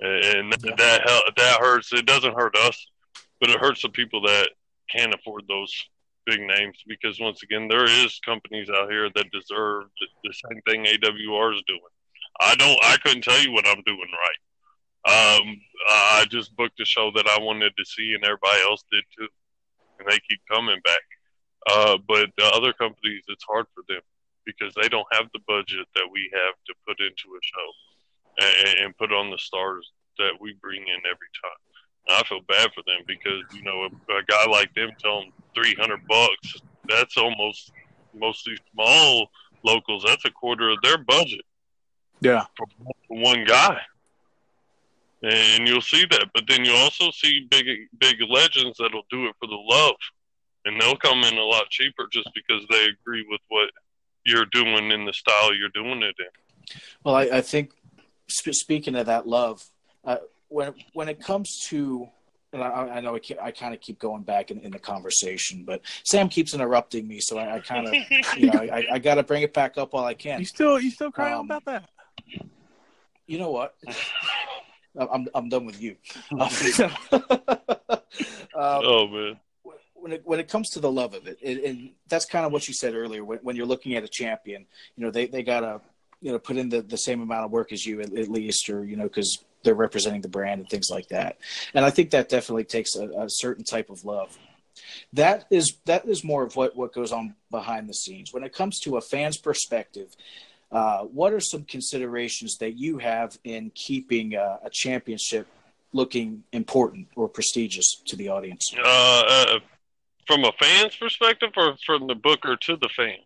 [0.00, 0.74] and yeah.
[0.76, 1.92] that that hurts.
[1.92, 2.86] It doesn't hurt us,
[3.40, 4.50] but it hurts the people that
[4.90, 5.72] can't afford those
[6.26, 10.60] big names because once again, there is companies out here that deserve the, the same
[10.62, 11.80] thing AWR is doing.
[12.40, 12.78] I don't.
[12.84, 14.40] I couldn't tell you what I'm doing right.
[15.08, 15.56] Um,
[15.88, 19.28] I just booked a show that I wanted to see, and everybody else did too,
[19.98, 21.02] and they keep coming back.
[21.68, 24.02] Uh, but the other companies, it's hard for them
[24.46, 27.68] because they don't have the budget that we have to put into a show
[28.40, 31.60] and, and put on the stars that we bring in every time.
[32.08, 35.32] And I feel bad for them because you know a, a guy like them telling
[35.54, 36.56] three hundred bucks
[36.88, 37.72] that's almost
[38.14, 39.28] mostly small
[39.62, 40.04] locals.
[40.06, 41.42] That's a quarter of their budget.
[42.20, 42.66] Yeah, for
[43.08, 43.78] one guy,
[45.22, 46.28] and you'll see that.
[46.34, 47.66] But then you also see big
[47.98, 49.96] big legends that'll do it for the love,
[50.64, 53.70] and they'll come in a lot cheaper just because they agree with what
[54.26, 56.80] you're doing in the style you're doing it in.
[57.04, 57.70] Well, I, I think
[58.28, 59.64] sp- speaking of that love,
[60.04, 60.18] uh,
[60.48, 62.08] when when it comes to,
[62.52, 65.64] and I, I know I, I kind of keep going back in, in, the conversation,
[65.64, 67.94] but Sam keeps interrupting me, so I, I kind of,
[68.36, 70.40] you know, I, I got to bring it back up while I can.
[70.40, 71.88] You still you still crying um, about that?
[73.26, 73.76] You know what?
[74.98, 75.96] I'm I'm done with you.
[78.56, 79.38] Um, oh man
[80.06, 82.52] when it when it comes to the love of it, it and that's kind of
[82.52, 83.24] what you said earlier.
[83.24, 85.80] When, when you're looking at a champion, you know they they gotta
[86.20, 88.70] you know put in the, the same amount of work as you at, at least,
[88.70, 91.38] or you know because they're representing the brand and things like that.
[91.74, 94.38] And I think that definitely takes a, a certain type of love.
[95.12, 98.32] That is that is more of what what goes on behind the scenes.
[98.32, 100.14] When it comes to a fan's perspective,
[100.70, 105.48] uh, what are some considerations that you have in keeping uh, a championship
[105.92, 108.72] looking important or prestigious to the audience?
[108.78, 109.58] Uh, uh
[110.26, 113.18] from a fan's perspective, or from the booker to the fan?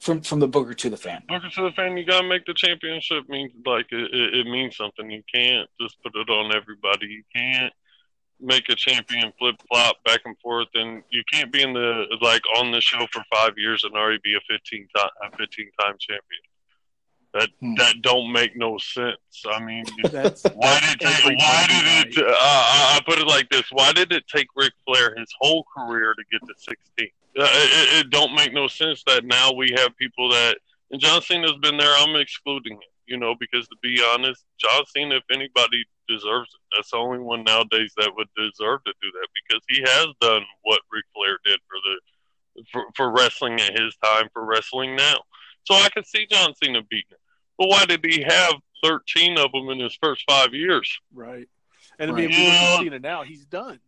[0.00, 1.22] From from the booker to the fan.
[1.28, 5.10] Booker to the fan, you gotta make the championship mean like it, it, means something.
[5.10, 7.06] You can't just put it on everybody.
[7.06, 7.72] You can't
[8.38, 12.42] make a champion flip flop back and forth, and you can't be in the like
[12.58, 15.96] on the show for five years and already be a fifteen time a fifteen time
[15.98, 16.42] champion.
[17.36, 17.74] That hmm.
[17.74, 19.18] that don't make no sense.
[19.46, 22.24] I mean, that's, why did it, why did it?
[22.26, 26.14] Uh, I put it like this: Why did it take Ric Flair his whole career
[26.14, 27.10] to get to 16?
[27.38, 30.56] Uh, it, it, don't make no sense that now we have people that
[30.90, 31.92] and John Cena's been there.
[31.98, 36.60] I'm excluding him, you know, because to be honest, John Cena, if anybody deserves it,
[36.74, 40.42] that's the only one nowadays that would deserve to do that because he has done
[40.62, 45.18] what Ric Flair did for the for, for wrestling at his time for wrestling now.
[45.64, 47.18] So I can see John Cena beating.
[47.58, 48.54] But why did he have
[48.84, 50.98] 13 of them in his first five years?
[51.14, 51.48] Right.
[51.98, 52.74] And I mean, if we look Yeah.
[52.74, 53.80] at Cena now, he's done.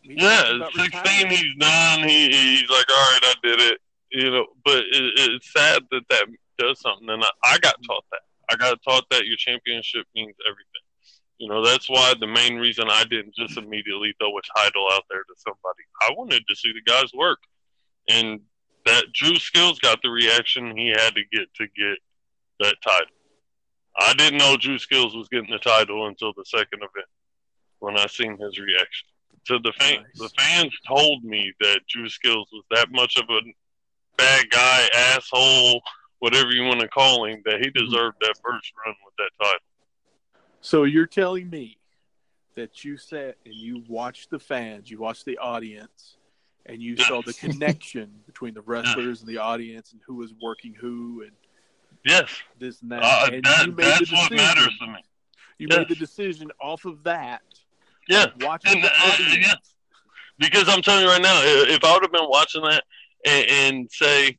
[0.00, 2.08] He's yeah, 16, he's done.
[2.08, 3.80] He, he's like, all right, I did it.
[4.10, 6.26] You know, but it, it's sad that that
[6.58, 7.08] does something.
[7.08, 7.86] And I, I got mm-hmm.
[7.86, 8.20] taught that.
[8.50, 10.84] I got taught that your championship means everything.
[11.38, 15.04] You know, that's why the main reason I didn't just immediately throw a title out
[15.10, 15.82] there to somebody.
[16.02, 17.38] I wanted to see the guys work.
[18.08, 18.40] And
[18.86, 21.98] that Drew Skills got the reaction he had to get to get
[22.60, 23.06] that title.
[23.96, 27.06] I didn't know Drew Skills was getting the title until the second event
[27.78, 29.08] when I seen his reaction.
[29.46, 30.30] So the fans, Nice.
[30.30, 33.40] the fans told me that Drew Skills was that much of a
[34.16, 35.82] bad guy, asshole,
[36.18, 39.58] whatever you want to call him, that he deserved that first run with that title.
[40.60, 41.78] So you're telling me
[42.54, 46.16] that you sat and you watched the fans, you watched the audience,
[46.66, 50.74] and you saw the connection between the wrestlers and the audience and who was working
[50.74, 51.32] who and
[52.04, 52.28] Yes,
[52.58, 53.02] this and that.
[53.02, 54.98] uh, and that, you made that's the what matters to me.
[55.58, 55.78] You Yes.
[55.78, 57.42] made the decision off of that.
[58.08, 59.54] Yeah, of Watching And, the uh, yeah.
[60.38, 62.84] because I'm telling you right now, if I would have been watching that
[63.26, 64.36] and, and say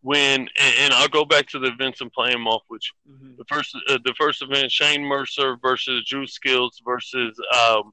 [0.00, 2.92] when, and, and I'll go back to the events and play them off Which.
[3.08, 3.36] Mhm.
[3.36, 7.92] the first uh, the first event Shane Mercer versus Drew Skills versus um,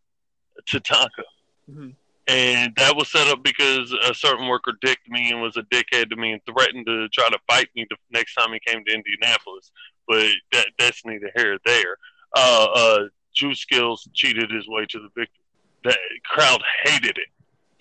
[0.67, 1.23] Tatanka.
[1.71, 1.93] Mhm.
[2.27, 6.09] And that was set up because a certain worker dicked me and was a dickhead
[6.09, 8.93] to me and threatened to try to fight me the next time he came to
[8.93, 9.71] Indianapolis.
[10.07, 11.97] But that that's neither here or there.
[12.35, 12.99] Uh, uh,
[13.35, 15.43] Drew Skills cheated his way to the victory.
[15.83, 17.27] The crowd hated it.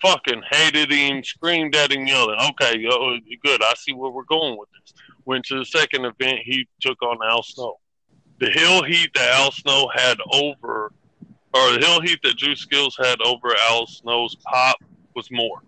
[0.01, 2.83] Fucking hated him, screamed at him, yelling, okay,
[3.41, 4.93] good, I see where we're going with this
[5.25, 6.39] went to the second event.
[6.43, 7.79] He took on Al Snow.
[8.39, 10.91] The hill heat that Al Snow had over,
[11.53, 14.77] or the hill heat that Drew Skills had over Al Snow's pop
[15.15, 15.61] was more.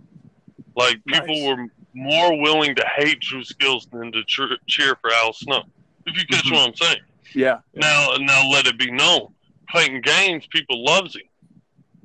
[0.75, 1.57] Like people Nice.
[1.57, 5.63] were more willing to hate Drew Skills than to cheer, cheer for Al Snow.
[6.05, 6.51] If you catch Mhm.
[6.51, 7.01] what I'm saying.
[7.33, 7.59] Yeah.
[7.73, 9.33] Now, now let it be known,
[9.69, 11.23] Clayton Gaines, people loves him.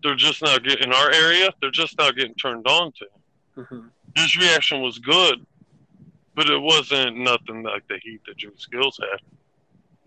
[0.02, 1.50] They're just not getting in our area.
[1.60, 3.90] They're just not getting turned on to him Mhm.
[4.16, 5.44] his reaction was good,
[6.34, 9.20] but it wasn't nothing like the heat that Drew Skills had.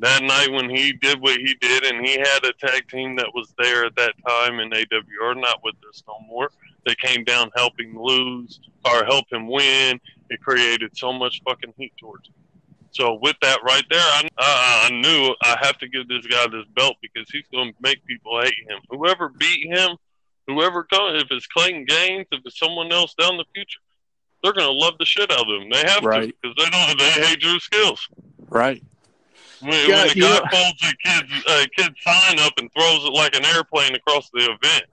[0.04, 3.30] That night when he did what he did, and he had a tag team that
[3.34, 6.49] was there at that time in AWR, not with us no more.
[6.86, 10.01] They came down helping lose or help him win.
[10.30, 12.36] It created so much fucking heat towards him.
[12.91, 16.47] So with that right there, I, I, I knew I have to give this guy
[16.47, 18.80] this belt because he's going to make people hate him.
[18.89, 19.95] Whoever beat him,
[20.47, 23.80] whoever comes, if it's Clayton Gaines, if it's someone else down the future,
[24.43, 25.70] they're going to love the shit out of him.
[25.72, 26.28] They have Right.
[26.28, 26.99] to because they don't.
[26.99, 28.06] They hate Drew Skills.
[28.49, 28.84] Right.
[29.64, 33.05] When, Yeah, when a guy know- folds a kid's a kid's sign up and throws
[33.05, 34.86] it like an airplane across the event,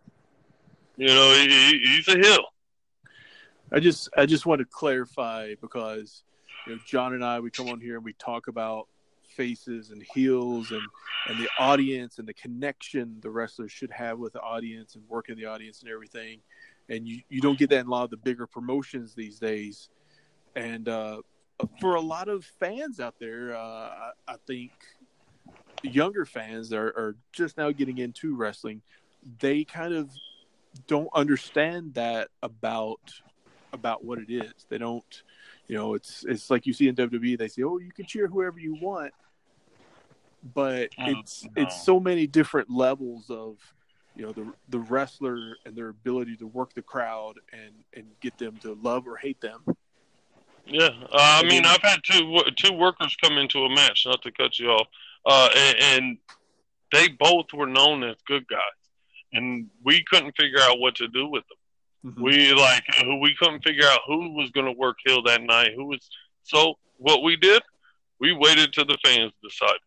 [0.97, 2.45] you know he, he, he's a hill.
[3.73, 6.23] I just I just want to clarify because
[6.67, 8.89] you know John and I we come on here and we talk about
[9.37, 10.83] faces and heels and
[11.29, 15.37] and the audience and the connection the wrestlers should have with the audience and working
[15.37, 16.41] the audience and everything.
[16.89, 19.89] And you you don't get that in a lot of the bigger promotions these days.
[20.57, 21.23] And uh
[21.81, 24.73] for a lot of fans out there uh I, think
[25.83, 28.83] younger fans are, are just now getting into wrestling
[29.39, 30.11] they kind of
[30.87, 33.01] don't understand that about
[33.73, 34.53] about what it is.
[34.69, 35.23] They don't,
[35.69, 37.39] you know, it's it's like you see in WWE.
[37.39, 39.13] They say, "Oh, you can cheer whoever you want,"
[40.55, 41.51] but Oh, it's no.
[41.57, 43.59] it's so many different levels of,
[44.17, 48.39] you know, the the wrestler and their ability to work the crowd and and get
[48.39, 49.65] them to love or hate them.
[50.73, 54.05] Yeah, uh, I mean, I've had two two workers come into a match.
[54.07, 54.87] Not to cut you off,
[55.27, 56.19] uh, and, and
[56.93, 58.61] they both were known as good guys,
[59.33, 62.13] and we couldn't figure out what to do with them.
[62.13, 62.23] Mhm.
[62.23, 65.73] We like who we couldn't figure out who was going to work Hill that night.
[65.75, 66.09] Who was
[66.43, 66.79] so?
[66.99, 67.63] What we did,
[68.21, 69.81] we waited till the fans decided.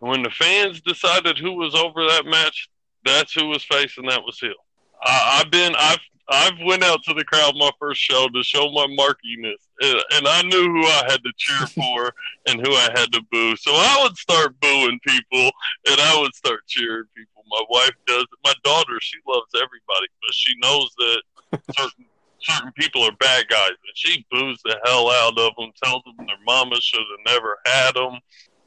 [0.00, 2.68] And when the fans decided who was over that match,
[3.04, 4.06] that's who was facing.
[4.06, 4.54] That was Hill.
[5.02, 6.00] I, I've been I've
[6.32, 10.26] I've went out to the crowd my first show to show my markiness, and, and
[10.26, 12.12] I knew who I had to cheer for
[12.48, 13.54] and who I had to boo.
[13.56, 15.50] So I would start booing people,
[15.88, 17.42] and I would start cheering people.
[17.50, 18.26] My wife does.
[18.44, 21.22] My daughter, she loves everybody, but she knows that
[21.78, 22.06] certain
[22.40, 26.26] certain people are bad guys, and she boos the hell out of them, tells them
[26.26, 28.18] their mama should have never had them.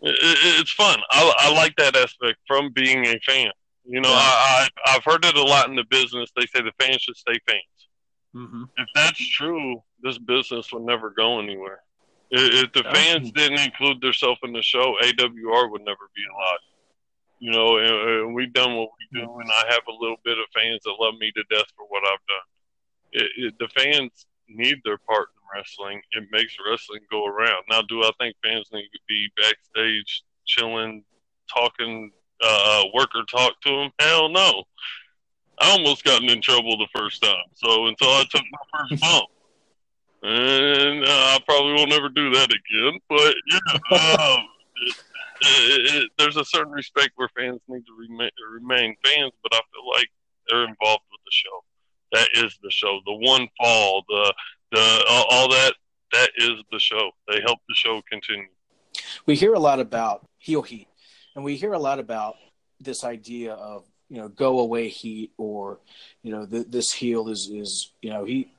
[0.01, 0.99] It, it, it's fun.
[1.11, 3.51] I, I like that aspect from being a fan.
[3.87, 4.15] You know, Yeah.
[4.15, 6.31] I, I I've heard it a lot in the business.
[6.35, 7.87] They say the fans should stay fans.
[8.35, 8.69] Mhm.
[8.77, 11.81] If that's true, this business would never go anywhere.
[12.31, 16.59] If, if the fans didn't include themselves in the show, AWR would never be alive.
[17.39, 20.37] You know, and, and we've done what we do, and I have a little bit
[20.39, 22.47] of fans that love me to death for what I've done.
[23.11, 26.01] It, it, the fans need their part in wrestling.
[26.13, 27.63] It makes wrestling go around.
[27.69, 31.03] Now, do I think fans need to be backstage chilling,
[31.53, 32.11] talking,
[32.43, 33.91] uh, worker talk to him?
[33.99, 34.63] Hell no.
[35.59, 37.45] I almost gotten in trouble the first time.
[37.53, 39.29] So until I took my first bump,
[40.23, 42.99] and uh, I probably will never do that again.
[43.07, 44.45] But yeah, um,
[44.85, 44.95] it,
[45.41, 49.61] it, it, there's a certain respect where fans need to remain, remain fans, but I
[49.71, 50.09] feel like
[50.49, 51.63] they're involved with the show.
[52.11, 52.99] That is the show.
[53.05, 54.33] The one fall, the
[54.71, 55.73] the all, all that.
[56.11, 57.11] That is the show.
[57.27, 58.47] They help the show continue.
[59.25, 60.87] We hear a lot about heel heat,
[61.35, 62.35] and we hear a lot about
[62.79, 65.79] this idea of you know go away heat or
[66.23, 68.51] you know th- this heel is is you know he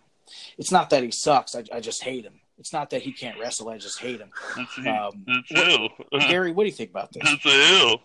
[0.59, 3.39] it's not that he sucks I, I just hate him it's not that he can't
[3.39, 6.20] wrestle i just hate him That's, um, that's what- ill.
[6.29, 8.01] gary what do you think about this That's ill.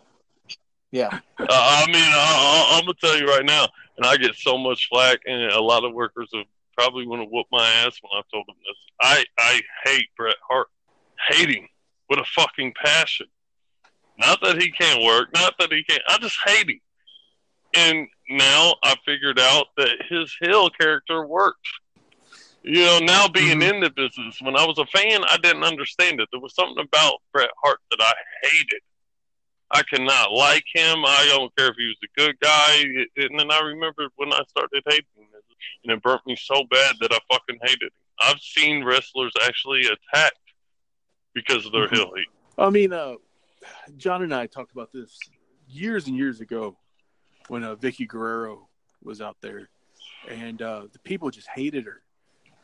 [0.91, 1.09] yeah
[1.39, 3.67] Uh, I mean, I, I'm gonna tell you right now,
[3.97, 6.45] and I get so much flack, and a lot of workers have
[6.77, 8.77] probably want to whoop my ass when I've told them this.
[9.01, 10.67] I I hate Bret Hart,
[11.29, 11.67] hate him
[12.09, 13.25] with a fucking passion.
[14.21, 16.01] Not that he can't work, not that he can't.
[16.07, 16.79] I just hate him.
[17.73, 21.69] And now I figured out that his heel character works.
[22.63, 26.19] You know, now being in the business, when I was a fan, I didn't understand
[26.19, 26.29] it.
[26.31, 28.13] There was something about Bret Hart that I
[28.43, 28.81] hated.
[29.71, 31.03] I cannot like him.
[31.03, 32.83] I don't care if he was a good guy.
[33.17, 35.27] And then I remember when I started hating him,
[35.83, 37.89] and it burnt me so bad that I fucking hated him.
[38.19, 40.37] I've seen wrestlers actually attacked
[41.33, 41.95] because of their Mhm.
[41.95, 42.27] heel heat.
[42.57, 43.15] I mean, uh,
[43.97, 45.17] John and I talked about this
[45.67, 46.77] years and years ago
[47.47, 48.67] when uh, Vickie Guerrero
[49.03, 49.69] was out there,
[50.29, 52.01] and uh, the people just hated her.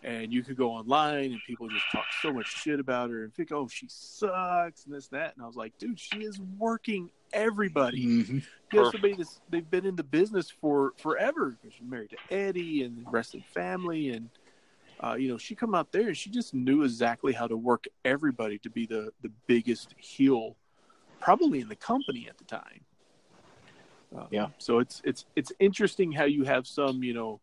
[0.04, 3.34] And you could go online and people just talk so much shit about her and
[3.34, 5.34] think, oh, she sucks and this, that.
[5.36, 8.06] And I was like, dude, she is working everybody.
[8.06, 8.44] Mhm.
[8.72, 11.58] You have somebody that's they've been in the business for forever.
[11.64, 14.30] She's married to Eddie and the wrestling family, and
[15.04, 17.88] uh, you know she come out there and she just knew exactly how to work
[18.06, 20.56] everybody to be the the biggest heel,
[21.20, 22.82] probably in the company at the time.
[24.16, 24.48] Um, Yeah.
[24.58, 27.40] So it's it's it's interesting how you have some you know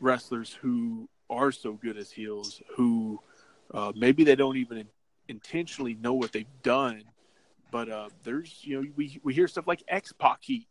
[0.00, 3.20] wrestlers who are so good as heels who
[3.72, 4.86] uh, maybe they don't even
[5.28, 7.02] intentionally know what they've done
[7.74, 10.68] but uh, there's you know we we hear stuff like X Pac heat.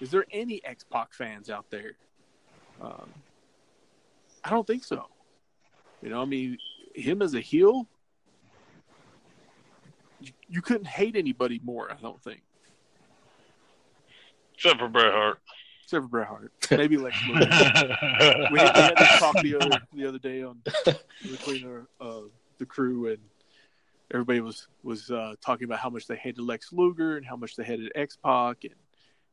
[0.00, 1.92] Is there any X Pac fans out there?
[2.80, 3.08] Um,
[4.42, 5.06] I don't think so.
[6.02, 6.58] You know, I mean,
[6.96, 7.86] him as a heel,
[10.26, 11.90] you, you couldn't hate anybody more.
[11.90, 12.42] I don't think,
[14.54, 15.38] Except for Bret Hart.
[15.84, 17.46] except for Bret Hart, maybe Lex Luger.
[17.50, 20.62] we, had, we had this talk the other the other day on
[21.22, 22.20] between our, uh,
[22.58, 23.18] the crew and
[24.12, 27.56] everybody was was uh, talking about how much they hated Lex Luger and how much
[27.56, 28.74] they hated X Pac and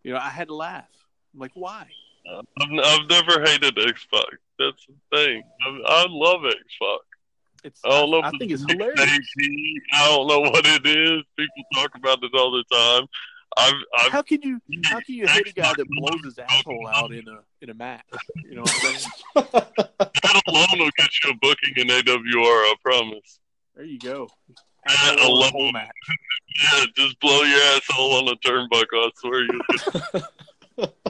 [0.03, 0.89] you know I had to laugh.
[1.33, 1.87] I'm like, why?
[2.31, 4.25] I've, I've never hated X Pac.
[4.57, 5.43] That's the thing.
[5.65, 7.08] I, I love X Pac.
[7.63, 8.21] It's I don't know.
[8.21, 8.99] I if think it's hilarious.
[9.37, 11.23] Nate, I don't know what it is.
[11.37, 13.07] People talk about it all the time.
[13.57, 16.87] I've, I've How can you how can you hate a guy that blows his asshole
[16.87, 18.03] out in a in a match?
[18.43, 18.99] You know what I'm saying?
[19.35, 22.43] that alone will get you a booking in AWR.
[22.43, 23.39] I promise.
[23.75, 24.29] There you go.
[24.87, 25.91] I Asshole love match.
[26.73, 28.83] Yeah, just blow your asshole on a turnbuckle.
[28.93, 29.61] I swear you.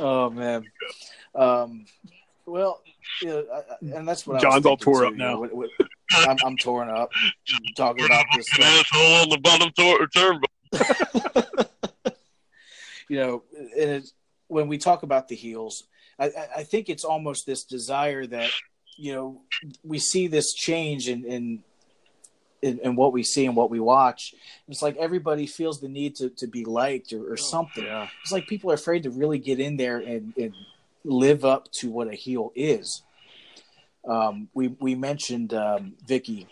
[0.00, 0.64] oh man
[1.34, 1.84] um
[2.44, 2.80] well
[3.20, 5.12] you know, I, I- and that's what I was John's all thinking, tore too, up
[5.12, 5.40] you know, now.
[5.40, 5.70] what- what-
[6.12, 7.10] I'm, I'm torn up
[7.76, 8.64] talking about this stuff.
[8.64, 11.66] asshole on the bottom tor- turnbuckle.
[13.08, 14.12] you know, and it's,
[14.48, 15.84] when we talk about the heels,
[16.18, 18.50] I, I- I think it's almost this desire that
[18.96, 19.40] you know
[19.82, 21.62] we see this change in in,
[22.62, 24.34] in, in what we see and what we watch.
[24.68, 27.84] It's like everybody feels the need to, to be liked or, or oh, something.
[27.84, 28.08] Yeah.
[28.22, 30.54] It's like people are afraid to really get in there and, and
[31.04, 33.02] live up to what a heel is.
[34.06, 36.46] Um, we we mentioned um, Vicky,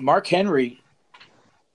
[0.00, 0.82] Mark Henry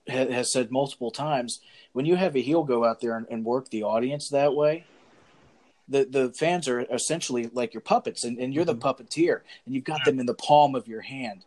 [0.07, 1.59] ha- has said multiple times
[1.93, 4.85] when you have a heel go out there and, and work the audience that way,
[5.87, 9.83] the the fans are essentially like your puppets, and, and you're the puppeteer, and you've
[9.83, 11.43] got them in the palm of your hand,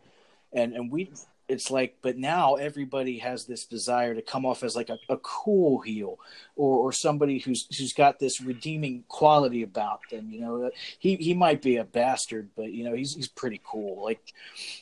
[0.53, 1.11] and and we.
[1.47, 5.17] It's like, but now everybody has this desire to come off as like a, a
[5.17, 6.17] cool heel,
[6.55, 10.31] or or somebody who's who's got this redeeming quality about them.
[10.31, 14.03] You know, he he might be a bastard, but you know he's he's pretty cool.
[14.03, 14.33] Like,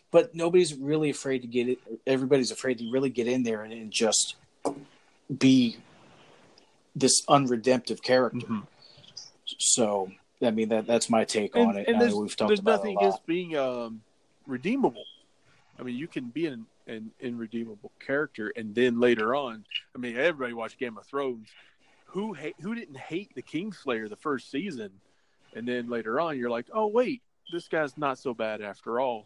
[0.09, 1.79] but nobody's really afraid to get it.
[2.07, 4.35] Everybody's afraid to really get in there and, and just
[5.37, 5.77] be
[6.95, 8.47] this unredemptive character.
[8.47, 8.67] Mhm.
[9.59, 10.11] So,
[10.41, 11.87] I mean that that's my take And, on it.
[11.87, 14.01] and I there's, know we've talked there's about nothing it against being um,
[14.47, 15.03] redeemable.
[15.79, 19.65] I mean, you can be an, an irredeemable character, and then later on,
[19.95, 21.47] I mean, everybody watched Game of Thrones.
[22.07, 24.91] Who hate, who didn't hate the Kingslayer the first season,
[25.55, 29.25] and then later on, you're like, oh wait, this guy's not so bad after all.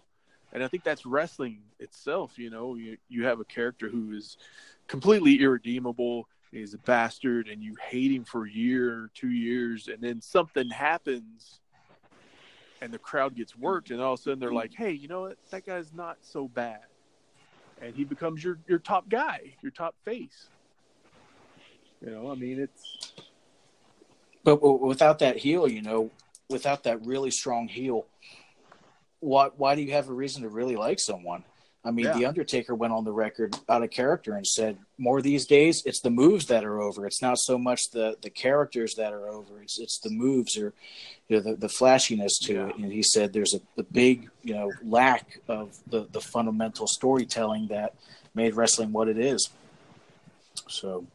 [0.53, 2.39] And I think that's wrestling itself.
[2.39, 4.37] You know, you you have a character who is
[4.87, 6.29] completely irredeemable.
[6.51, 10.69] He's a bastard, and you hate him for a year, two years, and then something
[10.69, 11.59] happens,
[12.81, 14.83] and the crowd gets worked, and all of a sudden they're like, mm-hmm.
[14.83, 15.37] "Hey, you know what?
[15.51, 16.81] That guy's not so bad,"
[17.81, 20.47] and he becomes your your top guy, your top face.
[22.05, 23.13] You know, I mean, it's.
[24.43, 26.11] But without that heel, you know,
[26.49, 28.05] without that really strong heel,
[29.19, 31.43] why why do you have a reason to really like someone?
[31.87, 32.13] I mean, yeah.
[32.13, 36.01] the Undertaker went on the record out of character and said, "More these days, it's
[36.01, 37.05] the moves that are over.
[37.05, 39.61] It's not so much the the characters that are over.
[39.61, 40.73] It's it's the moves or
[41.29, 42.67] you know, the the flashiness to yeah.
[42.67, 46.87] it." And he said, "There's a, a big you know lack of the the fundamental
[46.87, 47.93] storytelling that
[48.35, 49.49] made wrestling what it is."
[50.67, 51.05] So,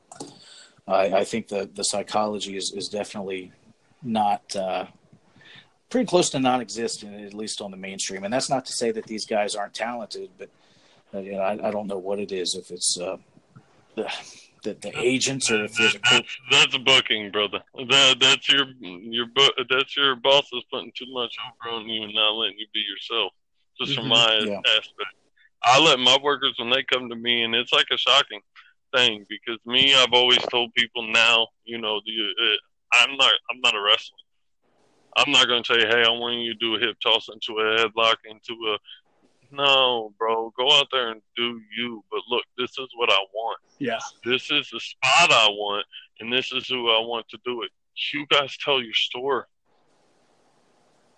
[0.89, 3.53] I, I think the the psychology is is definitely
[4.03, 4.57] not.
[4.57, 4.87] Uh,
[5.91, 8.25] pretty close to non-existent, at least on the mainstream.
[8.25, 10.49] And that's not to say that these guys aren't talented, but
[11.15, 12.55] you know, I, I, don't know what it is.
[12.55, 13.17] If it's uh,
[13.97, 14.11] the,
[14.63, 17.61] the, the agents or if there's a that's, that's a booking, brother.
[17.75, 19.27] That, that's your your
[19.69, 21.35] that's your boss is putting too much
[21.65, 23.33] over on you and not letting you be yourself.
[23.81, 24.13] Just from mm-hmm.
[24.13, 24.61] my yeah.
[24.77, 25.15] aspect,
[25.63, 28.41] I let my workers when they come to me, and it's like a shocking
[28.95, 32.57] thing because me, I've always told people now, you know, the, uh,
[33.01, 34.17] I'm not I'm not a wrestler.
[35.17, 37.61] I'm not going to say, hey, I want you to do a hip toss into
[37.61, 38.79] a headlock, into a.
[39.53, 42.03] No, bro, go out there and do you.
[42.11, 43.59] But look, this is what I want.
[43.79, 43.99] Yeah.
[44.25, 45.87] This is the spot I want,
[46.21, 47.71] and this is who I want to do it.
[48.13, 49.45] You guys tell your story.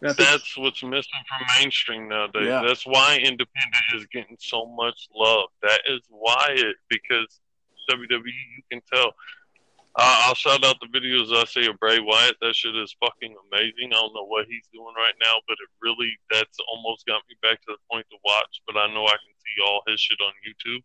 [0.00, 2.46] That's what's missing from mainstream nowadays.
[2.46, 2.62] Yeah.
[2.66, 5.48] That's why independent is getting so much love.
[5.62, 7.40] That is why it because
[7.90, 9.14] WWE you can tell
[9.96, 12.34] uh, I'll shout out the videos I see of Bray Wyatt.
[12.40, 13.92] That shit is fucking amazing.
[13.92, 17.36] I don't know what he's doing right now, but it really that's almost got me
[17.42, 18.60] back to the point to watch.
[18.66, 20.82] But I know I can see all his shit on YouTube.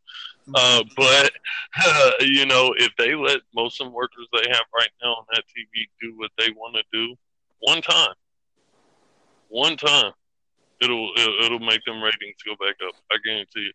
[0.54, 1.32] Uh, but
[1.84, 5.26] uh, you know, if they let most of the workers they have right now on
[5.34, 7.16] that TV do what they want to do,
[7.62, 8.14] one time,
[9.48, 10.12] one time,
[10.84, 12.94] it'll, it'll it'll make them ratings go back up.
[13.12, 13.74] I guarantee you.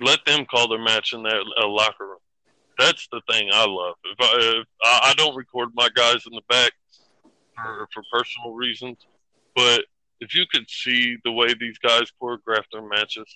[0.00, 2.18] Let them call their match in that uh, locker room
[2.78, 3.94] that's the thing I love.
[4.04, 6.72] If I, if I, don't record my guys in the back
[7.54, 8.98] for, for personal reasons,
[9.54, 9.84] but
[10.20, 13.26] if you could see the way these guys choreograph their matches,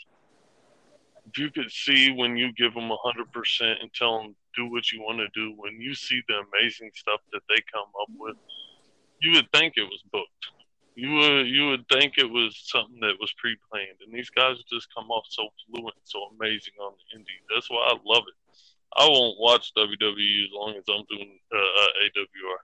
[1.26, 4.70] if you could see when you give them a hundred percent and tell them do
[4.70, 8.08] what you want to do, when you see the amazing stuff that they come up
[8.18, 8.36] with,
[9.20, 10.46] you would think it was booked.
[10.96, 14.92] You would you would think it was something that was pre-planned, and these guys just
[14.94, 17.40] come off so fluent, so amazing on the indie.
[17.54, 18.34] That's why I love it.
[18.96, 22.56] I won't watch WWE as long as I'm doing uh, uh AWR.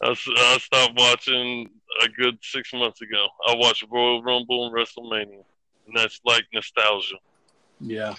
[0.00, 1.70] I, I stopped watching
[2.04, 3.26] a good six months ago.
[3.46, 5.42] I watched Royal Rumble and WrestleMania,
[5.86, 7.16] and that's like nostalgia.
[7.80, 8.14] Yeah,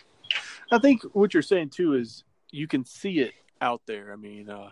[0.72, 4.12] I think what you're saying too is you can see it out there.
[4.12, 4.70] I mean, uh,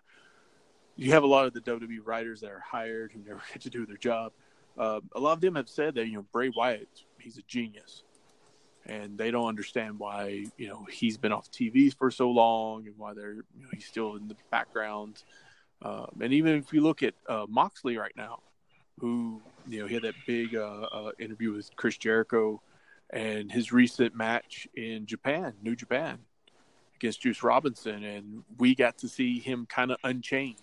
[0.95, 3.69] you have a lot of the WWE writers that are hired who never get to
[3.69, 4.33] do their job.
[4.77, 6.89] Uh, a lot of them have said that you know Bray Wyatt,
[7.19, 8.03] he's a genius
[8.87, 12.97] and they don't understand why you know he's been off TV for so long and
[12.97, 15.23] why they're you know he's still in the background.
[15.81, 18.39] Um, and even if you look at uh, Moxley right now,
[18.99, 22.61] who you know he had that big uh, uh, interview with Chris Jericho,
[23.11, 26.19] and his recent match in Japan, New Japan,
[26.95, 30.55] against Juice Robinson, and we got to see him kind of unchained,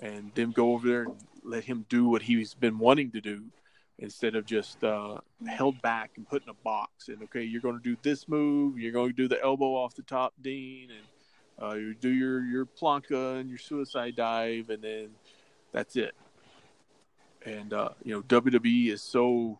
[0.00, 3.44] and them go over there and let him do what he's been wanting to do
[3.98, 5.16] instead of just uh,
[5.46, 7.08] held back and put in a box.
[7.08, 8.78] And okay, you're going to do this move.
[8.78, 11.06] You're going to do the elbow off the top, Dean, and
[11.62, 15.08] uh, you do your your plancha and your suicide dive, and then
[15.72, 16.14] that's it.
[17.44, 19.58] And uh, you know WWE is so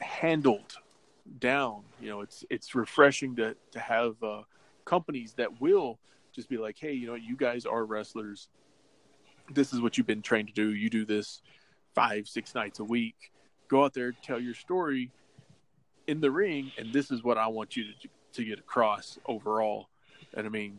[0.00, 0.76] handled
[1.38, 1.82] down.
[2.00, 4.42] You know, it's it's refreshing to to have uh,
[4.84, 5.98] companies that will
[6.34, 8.48] just be like, hey, you know, you guys are wrestlers.
[9.52, 10.72] This is what you've been trained to do.
[10.74, 11.42] You do this
[12.00, 13.32] five, six nights a week.
[13.68, 15.10] Go out there, tell your story
[16.06, 19.88] in the ring, and this is what I want you to to get across overall.
[20.34, 20.78] And I mean,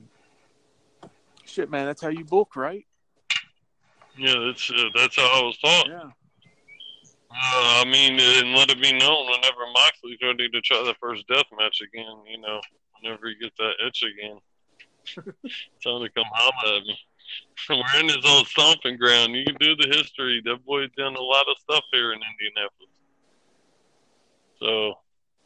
[1.45, 2.85] shit, man, that's how you book, right?
[4.17, 5.87] Yeah, that's uh, that's how I was taught.
[5.87, 6.09] Yeah.
[7.33, 11.25] Uh, I mean, and let it be known whenever Moxley's ready to try the first
[11.27, 12.59] death match again, you know,
[12.99, 14.39] whenever you get that itch again,
[15.81, 16.97] tell him to come holler at me.
[17.69, 19.35] We're in his old stomping ground.
[19.35, 20.41] You can do the history.
[20.45, 22.89] That boy's done a lot of stuff here in Indianapolis.
[24.59, 24.93] So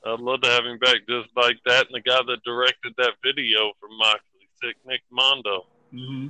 [0.05, 1.87] I'd love to have him back just like that.
[1.87, 5.65] And the guy that directed that video for Moxley, Sick Nick Mondo.
[5.93, 6.29] Mm-hmm.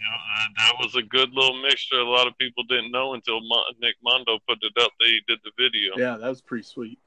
[0.00, 0.16] You know,
[0.56, 1.98] that was a good little mixture.
[1.98, 4.90] A lot of people didn't know until Mo- Nick Mondo put it up.
[4.98, 5.92] They did the video.
[5.96, 6.98] Yeah, that was pretty sweet.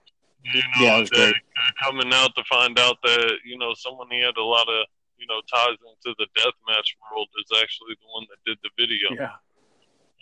[0.44, 1.76] You know, Yeah, was that- great.
[1.82, 4.86] coming out to find out that you know someone he had a lot of
[5.24, 9.08] you know ties into the deathmatch world is actually the one that did the video.
[9.16, 9.40] Yeah.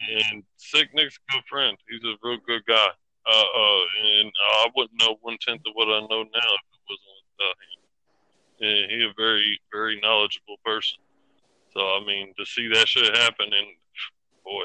[0.01, 1.77] And Sick Nick's a good friend.
[1.89, 2.87] He's a real good guy.
[3.25, 3.83] Uh, uh,
[4.17, 4.31] and
[4.61, 7.53] I wouldn't know one tenth of what I know now if it wasn't with uh,
[7.61, 7.81] him.
[8.61, 10.97] And he a very, very knowledgeable person.
[11.73, 13.67] So I mean, to see that shit happen, and
[14.43, 14.63] boy,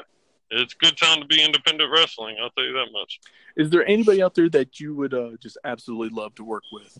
[0.49, 2.37] it's a good time to be independent wrestling.
[2.41, 3.19] I'll tell you that much.
[3.55, 6.97] Is there anybody out there that you would uh, just absolutely love to work with?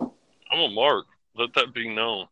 [0.00, 1.06] I'm a mark.
[1.36, 2.26] Let that be known.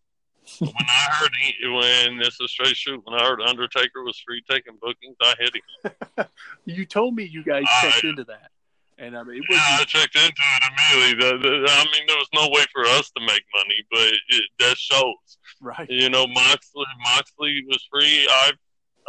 [0.61, 4.42] When I heard he, when this is straight shoot, when I heard Undertaker was free
[4.49, 6.26] taking bookings, I hit him.
[6.64, 8.51] You told me you guys I- checked into that,
[8.99, 10.62] and I mean, it Yeah, I checked into it
[10.94, 11.38] immediately.
[11.38, 14.42] The, the, I mean, there was no way for us to make money, but it,
[14.61, 15.38] that shows.
[15.61, 15.88] right.
[15.90, 16.84] You know, Moxley,
[17.14, 18.28] Moxley was free.
[18.44, 18.59] I've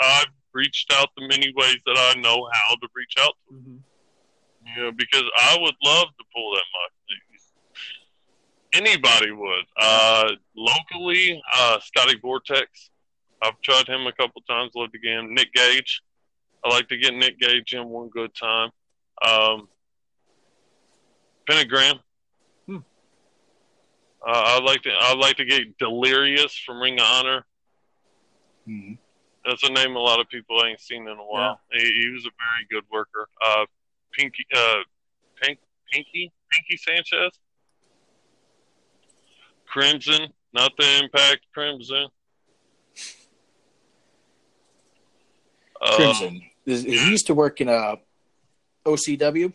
[0.01, 3.55] I've reached out the many ways that I know how to reach out to.
[3.55, 3.79] Mhm.
[4.75, 7.17] You know, because I would love to pull that Moxley.
[8.77, 9.65] Anybody would.
[9.75, 12.91] Uh, locally, uh, Scotty Vortex.
[13.41, 14.71] I've tried him a couple times.
[14.75, 15.33] Love to get him.
[15.33, 16.01] Nick Gage.
[16.63, 18.69] I like to get Nick Gage in one good time.
[19.27, 19.67] Um,
[21.49, 21.99] Pentagram.
[22.67, 22.77] Hmm.
[24.25, 24.91] Uh, I like to.
[24.91, 27.45] I like to get Delirious from Ring of Honor.
[28.67, 28.97] Mhm.
[29.45, 31.61] That's a name a lot of people ain't seen in a while.
[31.71, 33.27] He, he was a very good worker.
[33.43, 33.65] Uh,
[34.11, 34.75] Pinky, uh,
[35.41, 35.59] Pink,
[35.91, 37.39] Pinky, Pinky Sanchez,
[39.67, 42.07] Crimson, not the Impact Crimson.
[45.81, 46.41] Uh, Crimson.
[46.65, 47.95] Is- he used to work in uh,
[48.85, 49.53] OCW,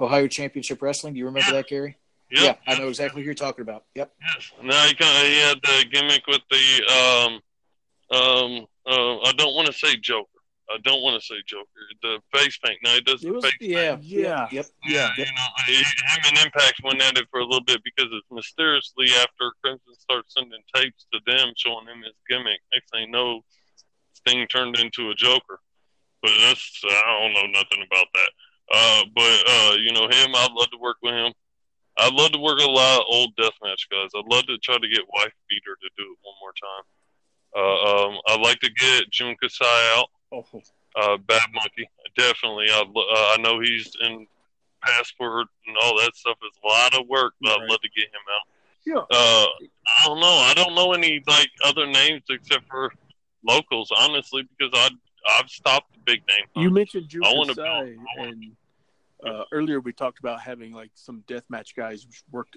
[0.00, 1.14] Ohio Championship Wrestling.
[1.14, 1.56] Do you remember Yeah.
[1.62, 1.96] that, Gary?
[2.30, 3.84] Yep, yeah, I know exactly who you're talking about.
[3.94, 4.10] Yep.
[4.34, 4.52] Yes.
[4.62, 9.54] Now he kind of he had the gimmick with the um um uh, I don't
[9.54, 10.28] want to say Joker.
[10.70, 11.66] I don't want to say Joker.
[12.02, 12.78] The face paint.
[12.84, 14.48] No, he does the It was, face yeah, Yeah.
[14.50, 14.66] Yep.
[14.84, 15.26] Yeah, Yep.
[15.28, 18.30] you know, he- him and Impact went at it for a little bit because it's
[18.30, 22.60] mysteriously after Crimson starts sending tapes to them showing him his gimmick.
[22.72, 23.44] Next thing you know,
[24.14, 25.60] Sting turned into a Joker.
[26.22, 28.30] But that's I don't know nothing about that.
[28.72, 31.32] Uh, but uh, you know him, I'd love to work with him.
[31.98, 34.10] I'd love to work with a lot of old deathmatch guys.
[34.14, 36.84] I'd love to try to get Wife Beater to do it one more time.
[37.54, 39.66] Uh, um, I'd like to get Jun Kasai
[39.98, 40.44] out Oh,
[40.96, 41.88] uh, Bad Monkey.
[42.16, 42.66] Definitely.
[42.70, 44.26] I, uh, I know he's in
[44.82, 46.36] Passport and all that stuff.
[46.42, 48.46] It's a lot of work, but I'd love to get him out.
[48.86, 49.16] yeah.
[49.16, 49.46] Uh,
[50.02, 50.26] I don't know.
[50.26, 52.92] I don't know any like other names except for
[53.46, 54.88] locals, honestly, because I
[55.38, 56.46] I've stopped the big name.
[56.64, 58.56] You mentioned Drew I wanna Kasai, build- I wanna- and
[59.24, 62.56] uh, earlier we talked about having like some deathmatch guys worked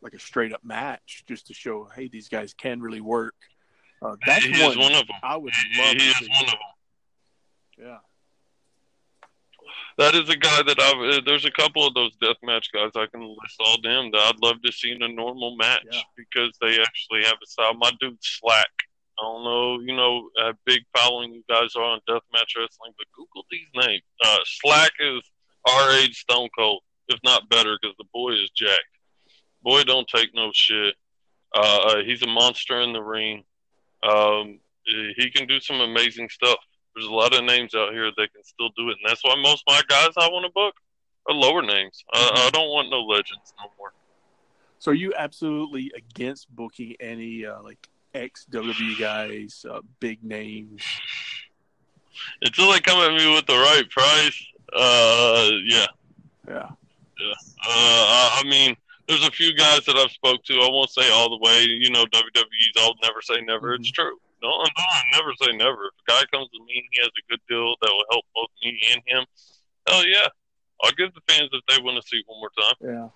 [0.00, 3.34] like a straight up match just to show, hey, these guys can really work.
[4.00, 5.16] Uh, that's he one, is one of them.
[5.22, 6.28] I would love he to is see.
[6.28, 6.58] one of them.
[7.78, 7.98] Yeah.
[9.96, 11.18] That is a guy that I've.
[11.18, 14.40] Uh, there's a couple of those deathmatch guys I can list all them that I'd
[14.42, 16.00] love to see in a normal match Yeah.
[16.16, 17.74] because they actually have a style.
[17.74, 18.64] My dude Shlak.
[19.16, 23.06] I don't know, you know, a big following you guys are on deathmatch wrestling, but
[23.16, 24.02] Google these names.
[24.24, 25.22] Uh, Shlak is
[25.70, 28.80] our age Stone Cold, if not better, because the boy is Jack.
[29.62, 30.96] Boy don't take no shit.
[31.54, 33.44] Uh, uh, he's a monster in the ring.
[34.02, 36.58] Um, he can do some amazing stuff.
[36.94, 39.34] There's a lot of names out here that can still do it, and that's why
[39.40, 40.74] most of my guys I want to book
[41.28, 42.04] are lower names.
[42.12, 43.92] I, I don't want no legends no more.
[44.78, 50.84] So are you absolutely against booking any uh, like ex WWE guys, uh, big names?
[52.42, 55.86] Until they come at me with the right price, uh, yeah.
[56.46, 56.68] Yeah.
[56.68, 58.76] Uh, I I mean,
[59.08, 60.54] there's a few guys that I've spoke to.
[60.54, 61.64] I won't say all the way.
[61.64, 63.74] You know, WWE's all never say never.
[63.74, 64.18] It's true.
[64.44, 65.86] No, I never say never.
[65.86, 68.24] If a guy comes to me and he has a good deal that will help
[68.34, 69.24] both me and him,
[69.88, 70.28] hell yeah.
[70.82, 72.74] I'll give the fans if they want to see it one more time.
[72.80, 73.08] Yeah.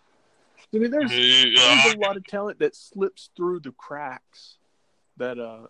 [0.75, 4.57] I mean, there's Yeah, there's a lot of talent that slips through the cracks.
[5.19, 5.67] That uh,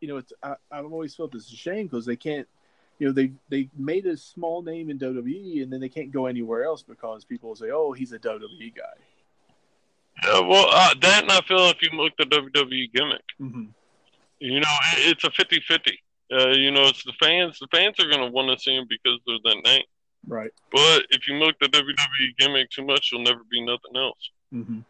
[0.00, 2.46] you know, it's I, I've always felt it's a shame because they can't.
[2.98, 6.26] You know, they they made a small name in WWE and then they can't go
[6.26, 8.82] anywhere else because people will say, "Oh, he's a WWE guy."
[10.24, 13.64] Yeah, well, uh, that and I feel if you look at the WWE gimmick, Mm-hmm.
[14.42, 15.92] You know, it's a 50-50.
[16.32, 17.58] Uh, you know, it's the fans.
[17.58, 19.84] The fans are going to want to see him because they're that name.
[20.26, 20.50] Right.
[20.70, 24.30] But if you milk the WWE gimmick too much, you'll never be nothing else.
[24.52, 24.80] Mm-hmm.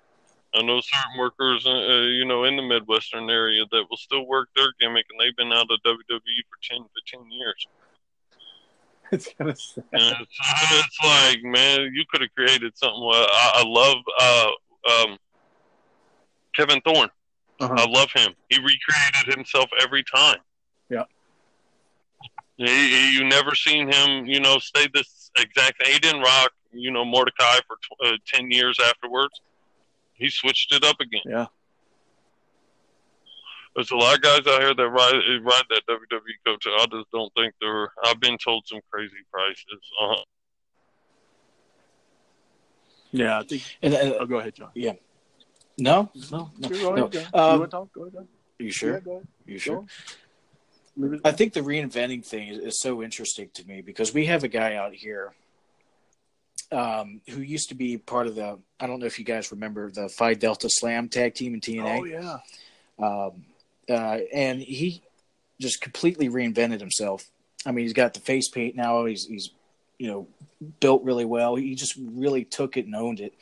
[0.55, 4.26] I know certain workers, uh, uh, you know, in the Midwestern area that will still
[4.26, 7.66] work their gimmick, and they've been out of WWE for 10, 15 years.
[9.12, 9.84] It's kind of sad.
[9.92, 12.98] And it's, it's like, man, you could have created something.
[12.98, 14.50] I, I love uh,
[14.90, 15.18] um,
[16.57, 17.11] Kevin Thorne.
[17.62, 17.74] Uh-huh.
[17.76, 18.32] I love him.
[18.48, 20.38] He recreated himself every time.
[20.88, 21.04] Yeah.
[22.56, 25.86] He, you never seen him, you know, stay this exact.
[25.86, 29.40] He didn't rock, you know, Mordecai for uh, ten years afterwards.
[30.14, 31.22] He switched it up again.
[31.24, 31.46] Yeah.
[33.74, 36.66] There's a lot of guys out here that ride ride that WWE coach.
[36.66, 37.90] I just don't think they're.
[38.04, 39.80] I've been told some crazy prices.
[40.00, 40.16] Uh,
[43.12, 43.62] yeah, I think.
[43.82, 44.70] And, and oh, go ahead, John.
[44.74, 44.92] Yeah.
[45.78, 46.68] No, no, no.
[46.68, 47.04] Go no.
[47.06, 47.92] ahead, Um, you want to talk?
[47.92, 48.12] Go ahead.
[48.14, 48.28] John.
[48.58, 48.94] you sure?
[48.94, 49.26] Yeah, go ahead.
[49.46, 49.76] You sure?
[49.76, 49.86] Go
[50.96, 54.26] Leave it- I think the reinventing thing is, is so interesting to me because we
[54.26, 55.32] have a guy out here
[56.70, 58.58] um, who used to be part of the.
[58.80, 61.98] I don't know if you guys remember the Phi Delta Slam tag team in TNA.
[62.00, 62.38] Oh yeah.
[62.98, 63.44] um,
[63.88, 65.02] uh, and he
[65.60, 67.24] just completely reinvented himself.
[67.66, 69.04] I mean, he's got the face paint now.
[69.04, 69.50] He's he's
[69.98, 70.26] you know
[70.80, 71.56] built really well.
[71.56, 73.34] He just really took it and owned it,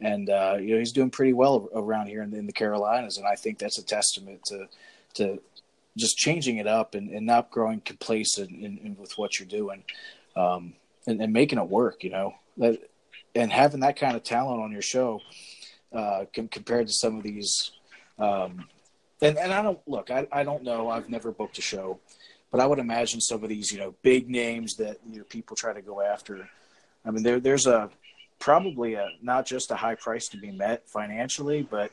[0.00, 3.18] and uh, you know he's doing pretty well around here in, in the Carolinas.
[3.18, 4.68] And I think that's a testament to
[5.14, 5.40] to
[5.96, 9.84] just changing it up and, and not growing complacent in, in with what you're doing,
[10.36, 10.74] um,
[11.06, 12.04] and, and making it work.
[12.04, 12.80] You know that
[13.34, 15.20] and having that kind of talent on your show
[15.92, 17.72] uh, com- compared to some of these.
[18.18, 18.66] Um,
[19.22, 20.10] and and I don't look.
[20.10, 20.88] I I don't know.
[20.88, 21.98] I've never booked a show,
[22.50, 25.56] but I would imagine some of these you know big names that you know people
[25.56, 26.48] try to go after.
[27.04, 27.90] I mean, there there's a
[28.40, 31.92] probably a not just a high price to be met financially, but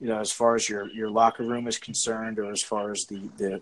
[0.00, 3.04] you know as far as your your locker room is concerned, or as far as
[3.04, 3.60] the the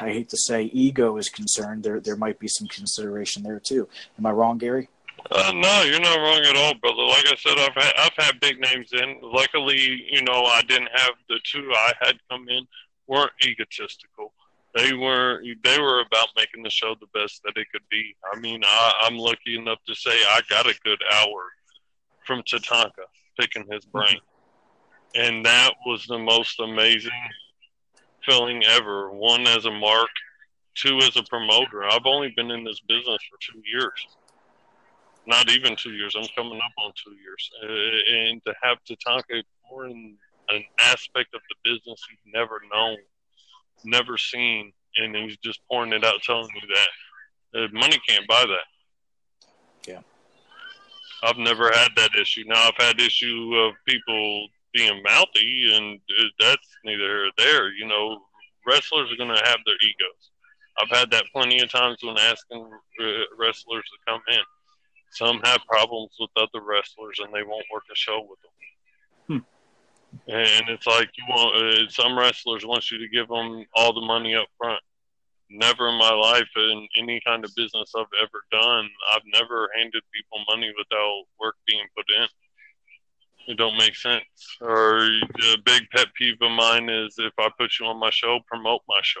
[0.00, 3.88] I hate to say ego is concerned, there there might be some consideration there too.
[4.18, 4.88] Am I wrong, Gary?
[5.30, 7.02] Uh, no, you're not wrong at all, brother.
[7.02, 9.18] Like I said, I've had, I've had big names in.
[9.22, 12.66] Luckily, you know, I didn't have the two I had come in
[13.06, 14.32] weren't egotistical.
[14.74, 15.46] They weren't.
[15.62, 18.14] They were about making the show the best that it could be.
[18.32, 21.50] I mean, I, I'm lucky enough to say I got a good hour
[22.26, 23.04] from Tatanka
[23.38, 24.20] picking his brain,
[25.14, 27.10] and that was the most amazing
[28.24, 29.10] feeling ever.
[29.10, 30.10] One as a mark,
[30.74, 31.84] two as a promoter.
[31.84, 34.06] I've only been in this business for two years
[35.26, 36.14] not even two years.
[36.16, 40.16] I'm coming up on two years, uh, and to have Tatanka pour in
[40.48, 42.98] an aspect of the business he's never known,
[43.84, 48.44] never seen, and he's just pouring it out, telling me that uh, money can't buy
[48.46, 49.90] that.
[49.90, 50.00] Yeah.
[51.22, 52.44] I've never had that issue.
[52.46, 56.00] Now I've had issue of people being mouthy, and
[56.40, 57.72] that's neither here nor there.
[57.72, 58.22] You know,
[58.66, 60.30] wrestlers are going to have their egos.
[60.78, 62.70] I've had that plenty of times when asking
[63.00, 63.04] uh,
[63.38, 64.40] wrestlers to come in
[65.12, 68.50] some have problems with other wrestlers and they won't work a show with them.
[69.28, 69.44] Hmm.
[70.28, 74.00] And it's like you want uh, some wrestlers want you to give them all the
[74.00, 74.80] money up front.
[75.50, 80.02] Never in my life in any kind of business I've ever done, I've never handed
[80.14, 82.26] people money without work being put in.
[83.48, 84.22] It don't make sense.
[84.60, 88.38] Or a big pet peeve of mine is if I put you on my show,
[88.48, 89.20] promote my show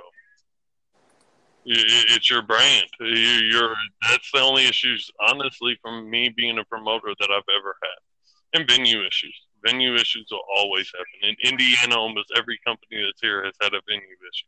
[1.64, 2.86] it's your brand.
[3.00, 3.74] You're
[4.08, 8.68] that's the only issues, honestly, from me being a promoter that I've ever had, and
[8.68, 9.38] venue issues.
[9.64, 11.36] Venue issues will always happen.
[11.42, 14.46] In Indiana, almost every company that's here has had a venue issue.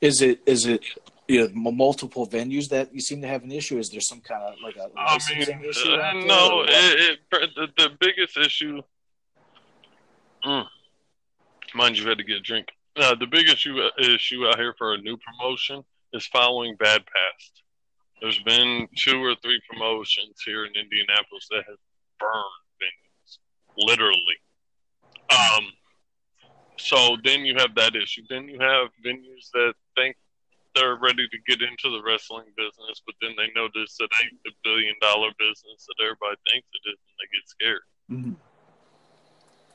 [0.00, 0.84] Is it is it
[1.26, 3.78] you know multiple venues that you seem to have an issue?
[3.78, 5.90] Is there some kind of like a licensing I mean, issue?
[5.90, 8.80] uh, no, it, it, the, the biggest issue.
[10.44, 10.66] Mm,
[11.74, 12.68] mind you, had to get a drink.
[12.96, 15.82] Uh, the big issue issue out here for a new promotion
[16.12, 17.62] is following bad past.
[18.20, 21.78] There's been two or three promotions here in Indianapolis that have
[22.18, 22.67] burned
[23.78, 24.36] literally.
[25.30, 25.64] Um,
[26.78, 28.22] so then you have that issue.
[28.28, 30.16] Then you have venues that think
[30.74, 34.52] they're ready to get into the wrestling business, but then they notice it ain't the
[34.64, 37.82] billion dollar business that everybody thinks it is, and they get scared.
[38.10, 38.36] Mhm.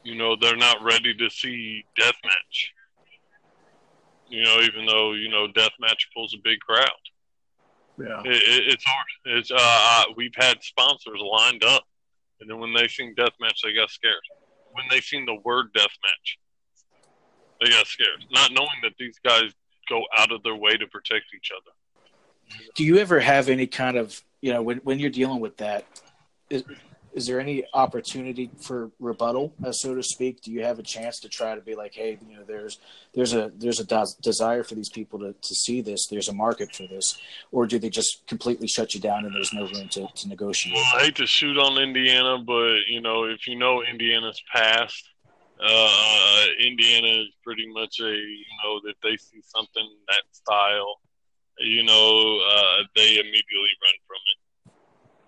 [0.04, 2.70] You know, they're not ready to see deathmatch.
[4.30, 6.90] You know, even though you know deathmatch pulls a big crowd,
[8.00, 8.22] Yeah.
[8.26, 9.06] it, it, it's hard.
[9.26, 11.84] It's uh, uh, we've had sponsors lined up,
[12.44, 14.16] and then when they seen deathmatch, they got scared.
[14.74, 16.38] When they seen the word deathmatch,
[17.62, 19.52] they got scared, not knowing that these guys
[19.90, 22.60] go out of their way to protect each other.
[22.76, 25.86] Do you ever have any kind of you know when when you're dealing with that?
[26.50, 26.66] Is,
[27.14, 30.42] is there any opportunity for rebuttal, uh, so to speak?
[30.42, 32.80] Do you have a chance to try to be like, hey, you know, there's
[33.14, 36.08] there's a there's a des- desire for these people to, to see this.
[36.08, 37.20] There's a market for this,
[37.52, 40.76] or do they just completely shut you down and there's no room to, to negotiate?
[40.76, 45.04] Well, I hate to shoot on Indiana, but you know, if you know Indiana's past,
[45.64, 51.00] uh, Indiana is pretty much a you know that they see something that style,
[51.60, 54.43] you know, uh, they immediately run from it.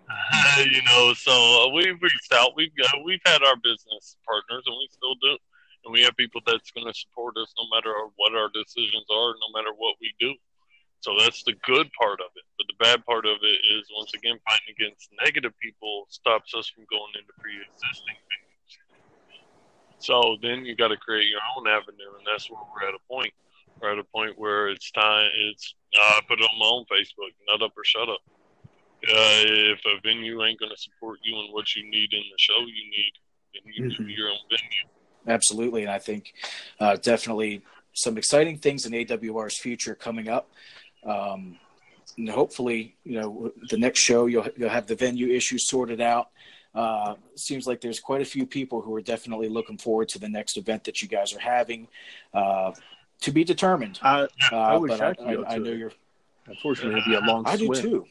[0.69, 2.53] you know, so uh, we've reached out.
[2.55, 5.37] We've got we've had our business partners, and we still do.
[5.85, 9.33] and we have people that's going to support us no matter what our decisions are,
[9.33, 10.33] no matter what we do.
[11.01, 12.45] So that's the good part of it.
[12.57, 16.69] But the bad part of it is, once again, fighting against negative people stops us
[16.69, 18.71] from going into pre-existing things.
[19.99, 23.03] So then you got to create your own avenue, and that's where we're at a
[23.09, 23.33] point.
[23.81, 25.29] We're at a point where it's time.
[25.49, 27.33] It's uh, I put it on my own Facebook.
[27.49, 28.21] Nut up or shut up.
[29.07, 32.37] Uh, if a venue ain't going to support you and what you need in the
[32.37, 33.11] show, you need
[33.53, 34.03] then you mm-hmm.
[34.03, 34.89] do your own venue.
[35.27, 36.33] Absolutely, and I think
[36.79, 37.61] uh, definitely
[37.93, 40.51] some exciting things in AWR's future coming up.
[41.05, 41.57] Um,
[42.17, 46.29] and hopefully, you know, the next show you'll you'll have the venue issues sorted out.
[46.73, 50.27] Uh, seems like there's quite a few people who are definitely looking forward to the
[50.27, 51.87] next event that you guys are having.
[52.33, 52.71] Uh,
[53.21, 53.97] to be determined.
[54.01, 55.91] I, I uh, wish I, I, I, I know you're.
[56.47, 57.47] Unfortunately, it'd be a long.
[57.47, 57.71] I swim.
[57.71, 58.05] do too.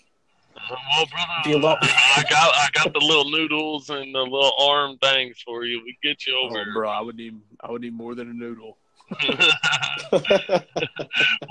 [0.70, 5.64] Well, brother, I got I got the little noodles and the little arm things for
[5.64, 5.82] you.
[5.82, 6.88] We get you over, oh, bro.
[6.88, 8.78] I would need I would need more than a noodle.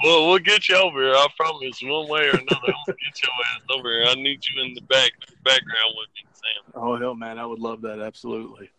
[0.03, 1.13] well, we'll get you over here.
[1.13, 1.81] I promise.
[1.83, 4.05] One way or another, I'm gonna get your ass over here.
[4.07, 5.11] I need you in the back
[5.43, 6.73] background with me, Sam.
[6.75, 7.99] Oh hell, man, I would love that.
[7.99, 8.69] Absolutely.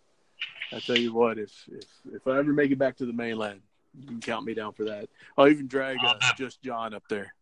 [0.72, 3.60] I tell you what, if if if I ever make it back to the mainland,
[3.98, 5.08] you can count me down for that.
[5.38, 7.34] I'll even drag uh, just John up there.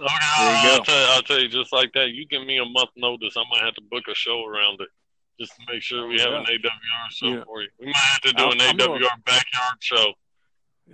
[0.00, 0.84] Okay, I'll.
[0.84, 2.10] Tell you, I'll tell you just like that.
[2.10, 4.88] You give me a month notice, I might have to book a show around it
[5.40, 6.38] just to make sure we have yeah.
[6.40, 7.44] an AWR show yeah.
[7.44, 7.68] for you.
[7.78, 10.12] We might have to do I'm, an I'm AWR gonna, backyard show.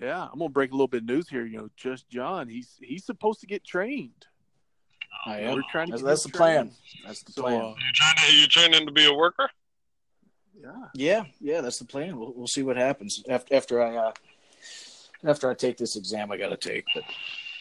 [0.01, 1.45] Yeah, I'm gonna break a little bit of news here.
[1.45, 4.27] You know, just John, he's he's supposed to get trained.
[5.27, 5.55] Oh, I am.
[5.55, 5.93] We're trying to.
[5.93, 6.73] That's, that's the plan.
[7.07, 7.61] That's the so, plan.
[7.61, 9.49] Uh, you trying to you training to be a worker?
[10.61, 10.71] Yeah.
[10.95, 11.61] Yeah, yeah.
[11.61, 12.17] That's the plan.
[12.17, 14.13] We'll we'll see what happens after after I uh,
[15.25, 16.33] after I take this exam.
[16.33, 17.05] I got to take, but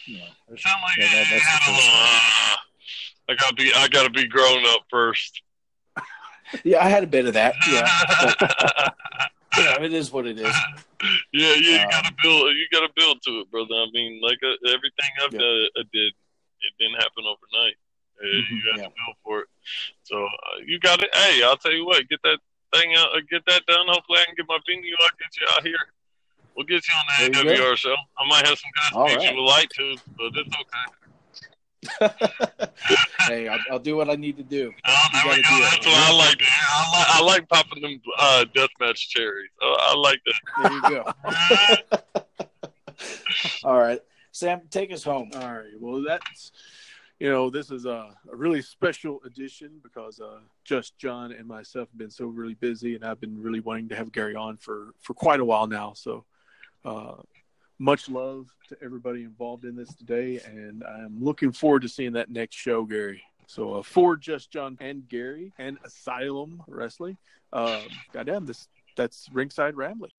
[0.06, 2.56] you know, sound like yeah, that, that's the uh,
[3.28, 5.42] I got to be I got to be grown up first.
[6.64, 7.54] yeah, I had a bit of that.
[7.70, 8.90] Yeah.
[9.56, 10.54] Yeah, it is what it is.
[11.32, 12.56] Yeah, yeah, you um, gotta build.
[12.56, 13.74] You gotta build to it, brother.
[13.74, 15.38] I mean, like uh, everything I've yeah.
[15.38, 17.76] done, I did, it didn't happen overnight.
[18.18, 18.88] Uh, mm-hmm, you have yeah.
[18.88, 19.48] to build for it.
[20.02, 21.14] So uh, you got it.
[21.14, 22.08] Hey, I'll tell you what.
[22.08, 22.38] Get that
[22.74, 23.14] thing out.
[23.14, 23.86] Uh, get that done.
[23.86, 24.94] Hopefully, I can get my venue.
[25.00, 25.78] I'll get you out here.
[26.56, 27.94] We'll get you on the AWR show.
[28.18, 29.30] I might have some guys right.
[29.30, 30.94] you would like to, but it's okay.
[33.20, 34.72] hey, I'll, I'll, do what I need to do.
[34.86, 35.60] Oh, there we go.
[35.60, 36.42] That's what I like.
[36.42, 39.50] I like, I like popping them uh, deathmatch cherries.
[39.60, 40.34] Oh, I like that.
[40.62, 42.48] There you go.
[43.68, 44.00] All right,
[44.32, 45.30] Sam, take us home.
[45.34, 45.72] All right.
[45.78, 46.52] Well, that's
[47.18, 51.88] you know this is a, a really special edition because uh, just John and myself
[51.90, 54.94] have been so really busy, and I've been really wanting to have Gary on for
[55.00, 55.92] for quite a while now.
[55.94, 56.24] So.
[56.84, 57.14] Uh,
[57.78, 62.30] much love to everybody involved in this today, and I'm looking forward to seeing that
[62.30, 63.22] next show, Gary.
[63.46, 67.16] So uh, for just John and Gary and Asylum Wrestling,
[67.52, 67.82] uh,
[68.12, 70.12] goddamn, this that's ringside rambling.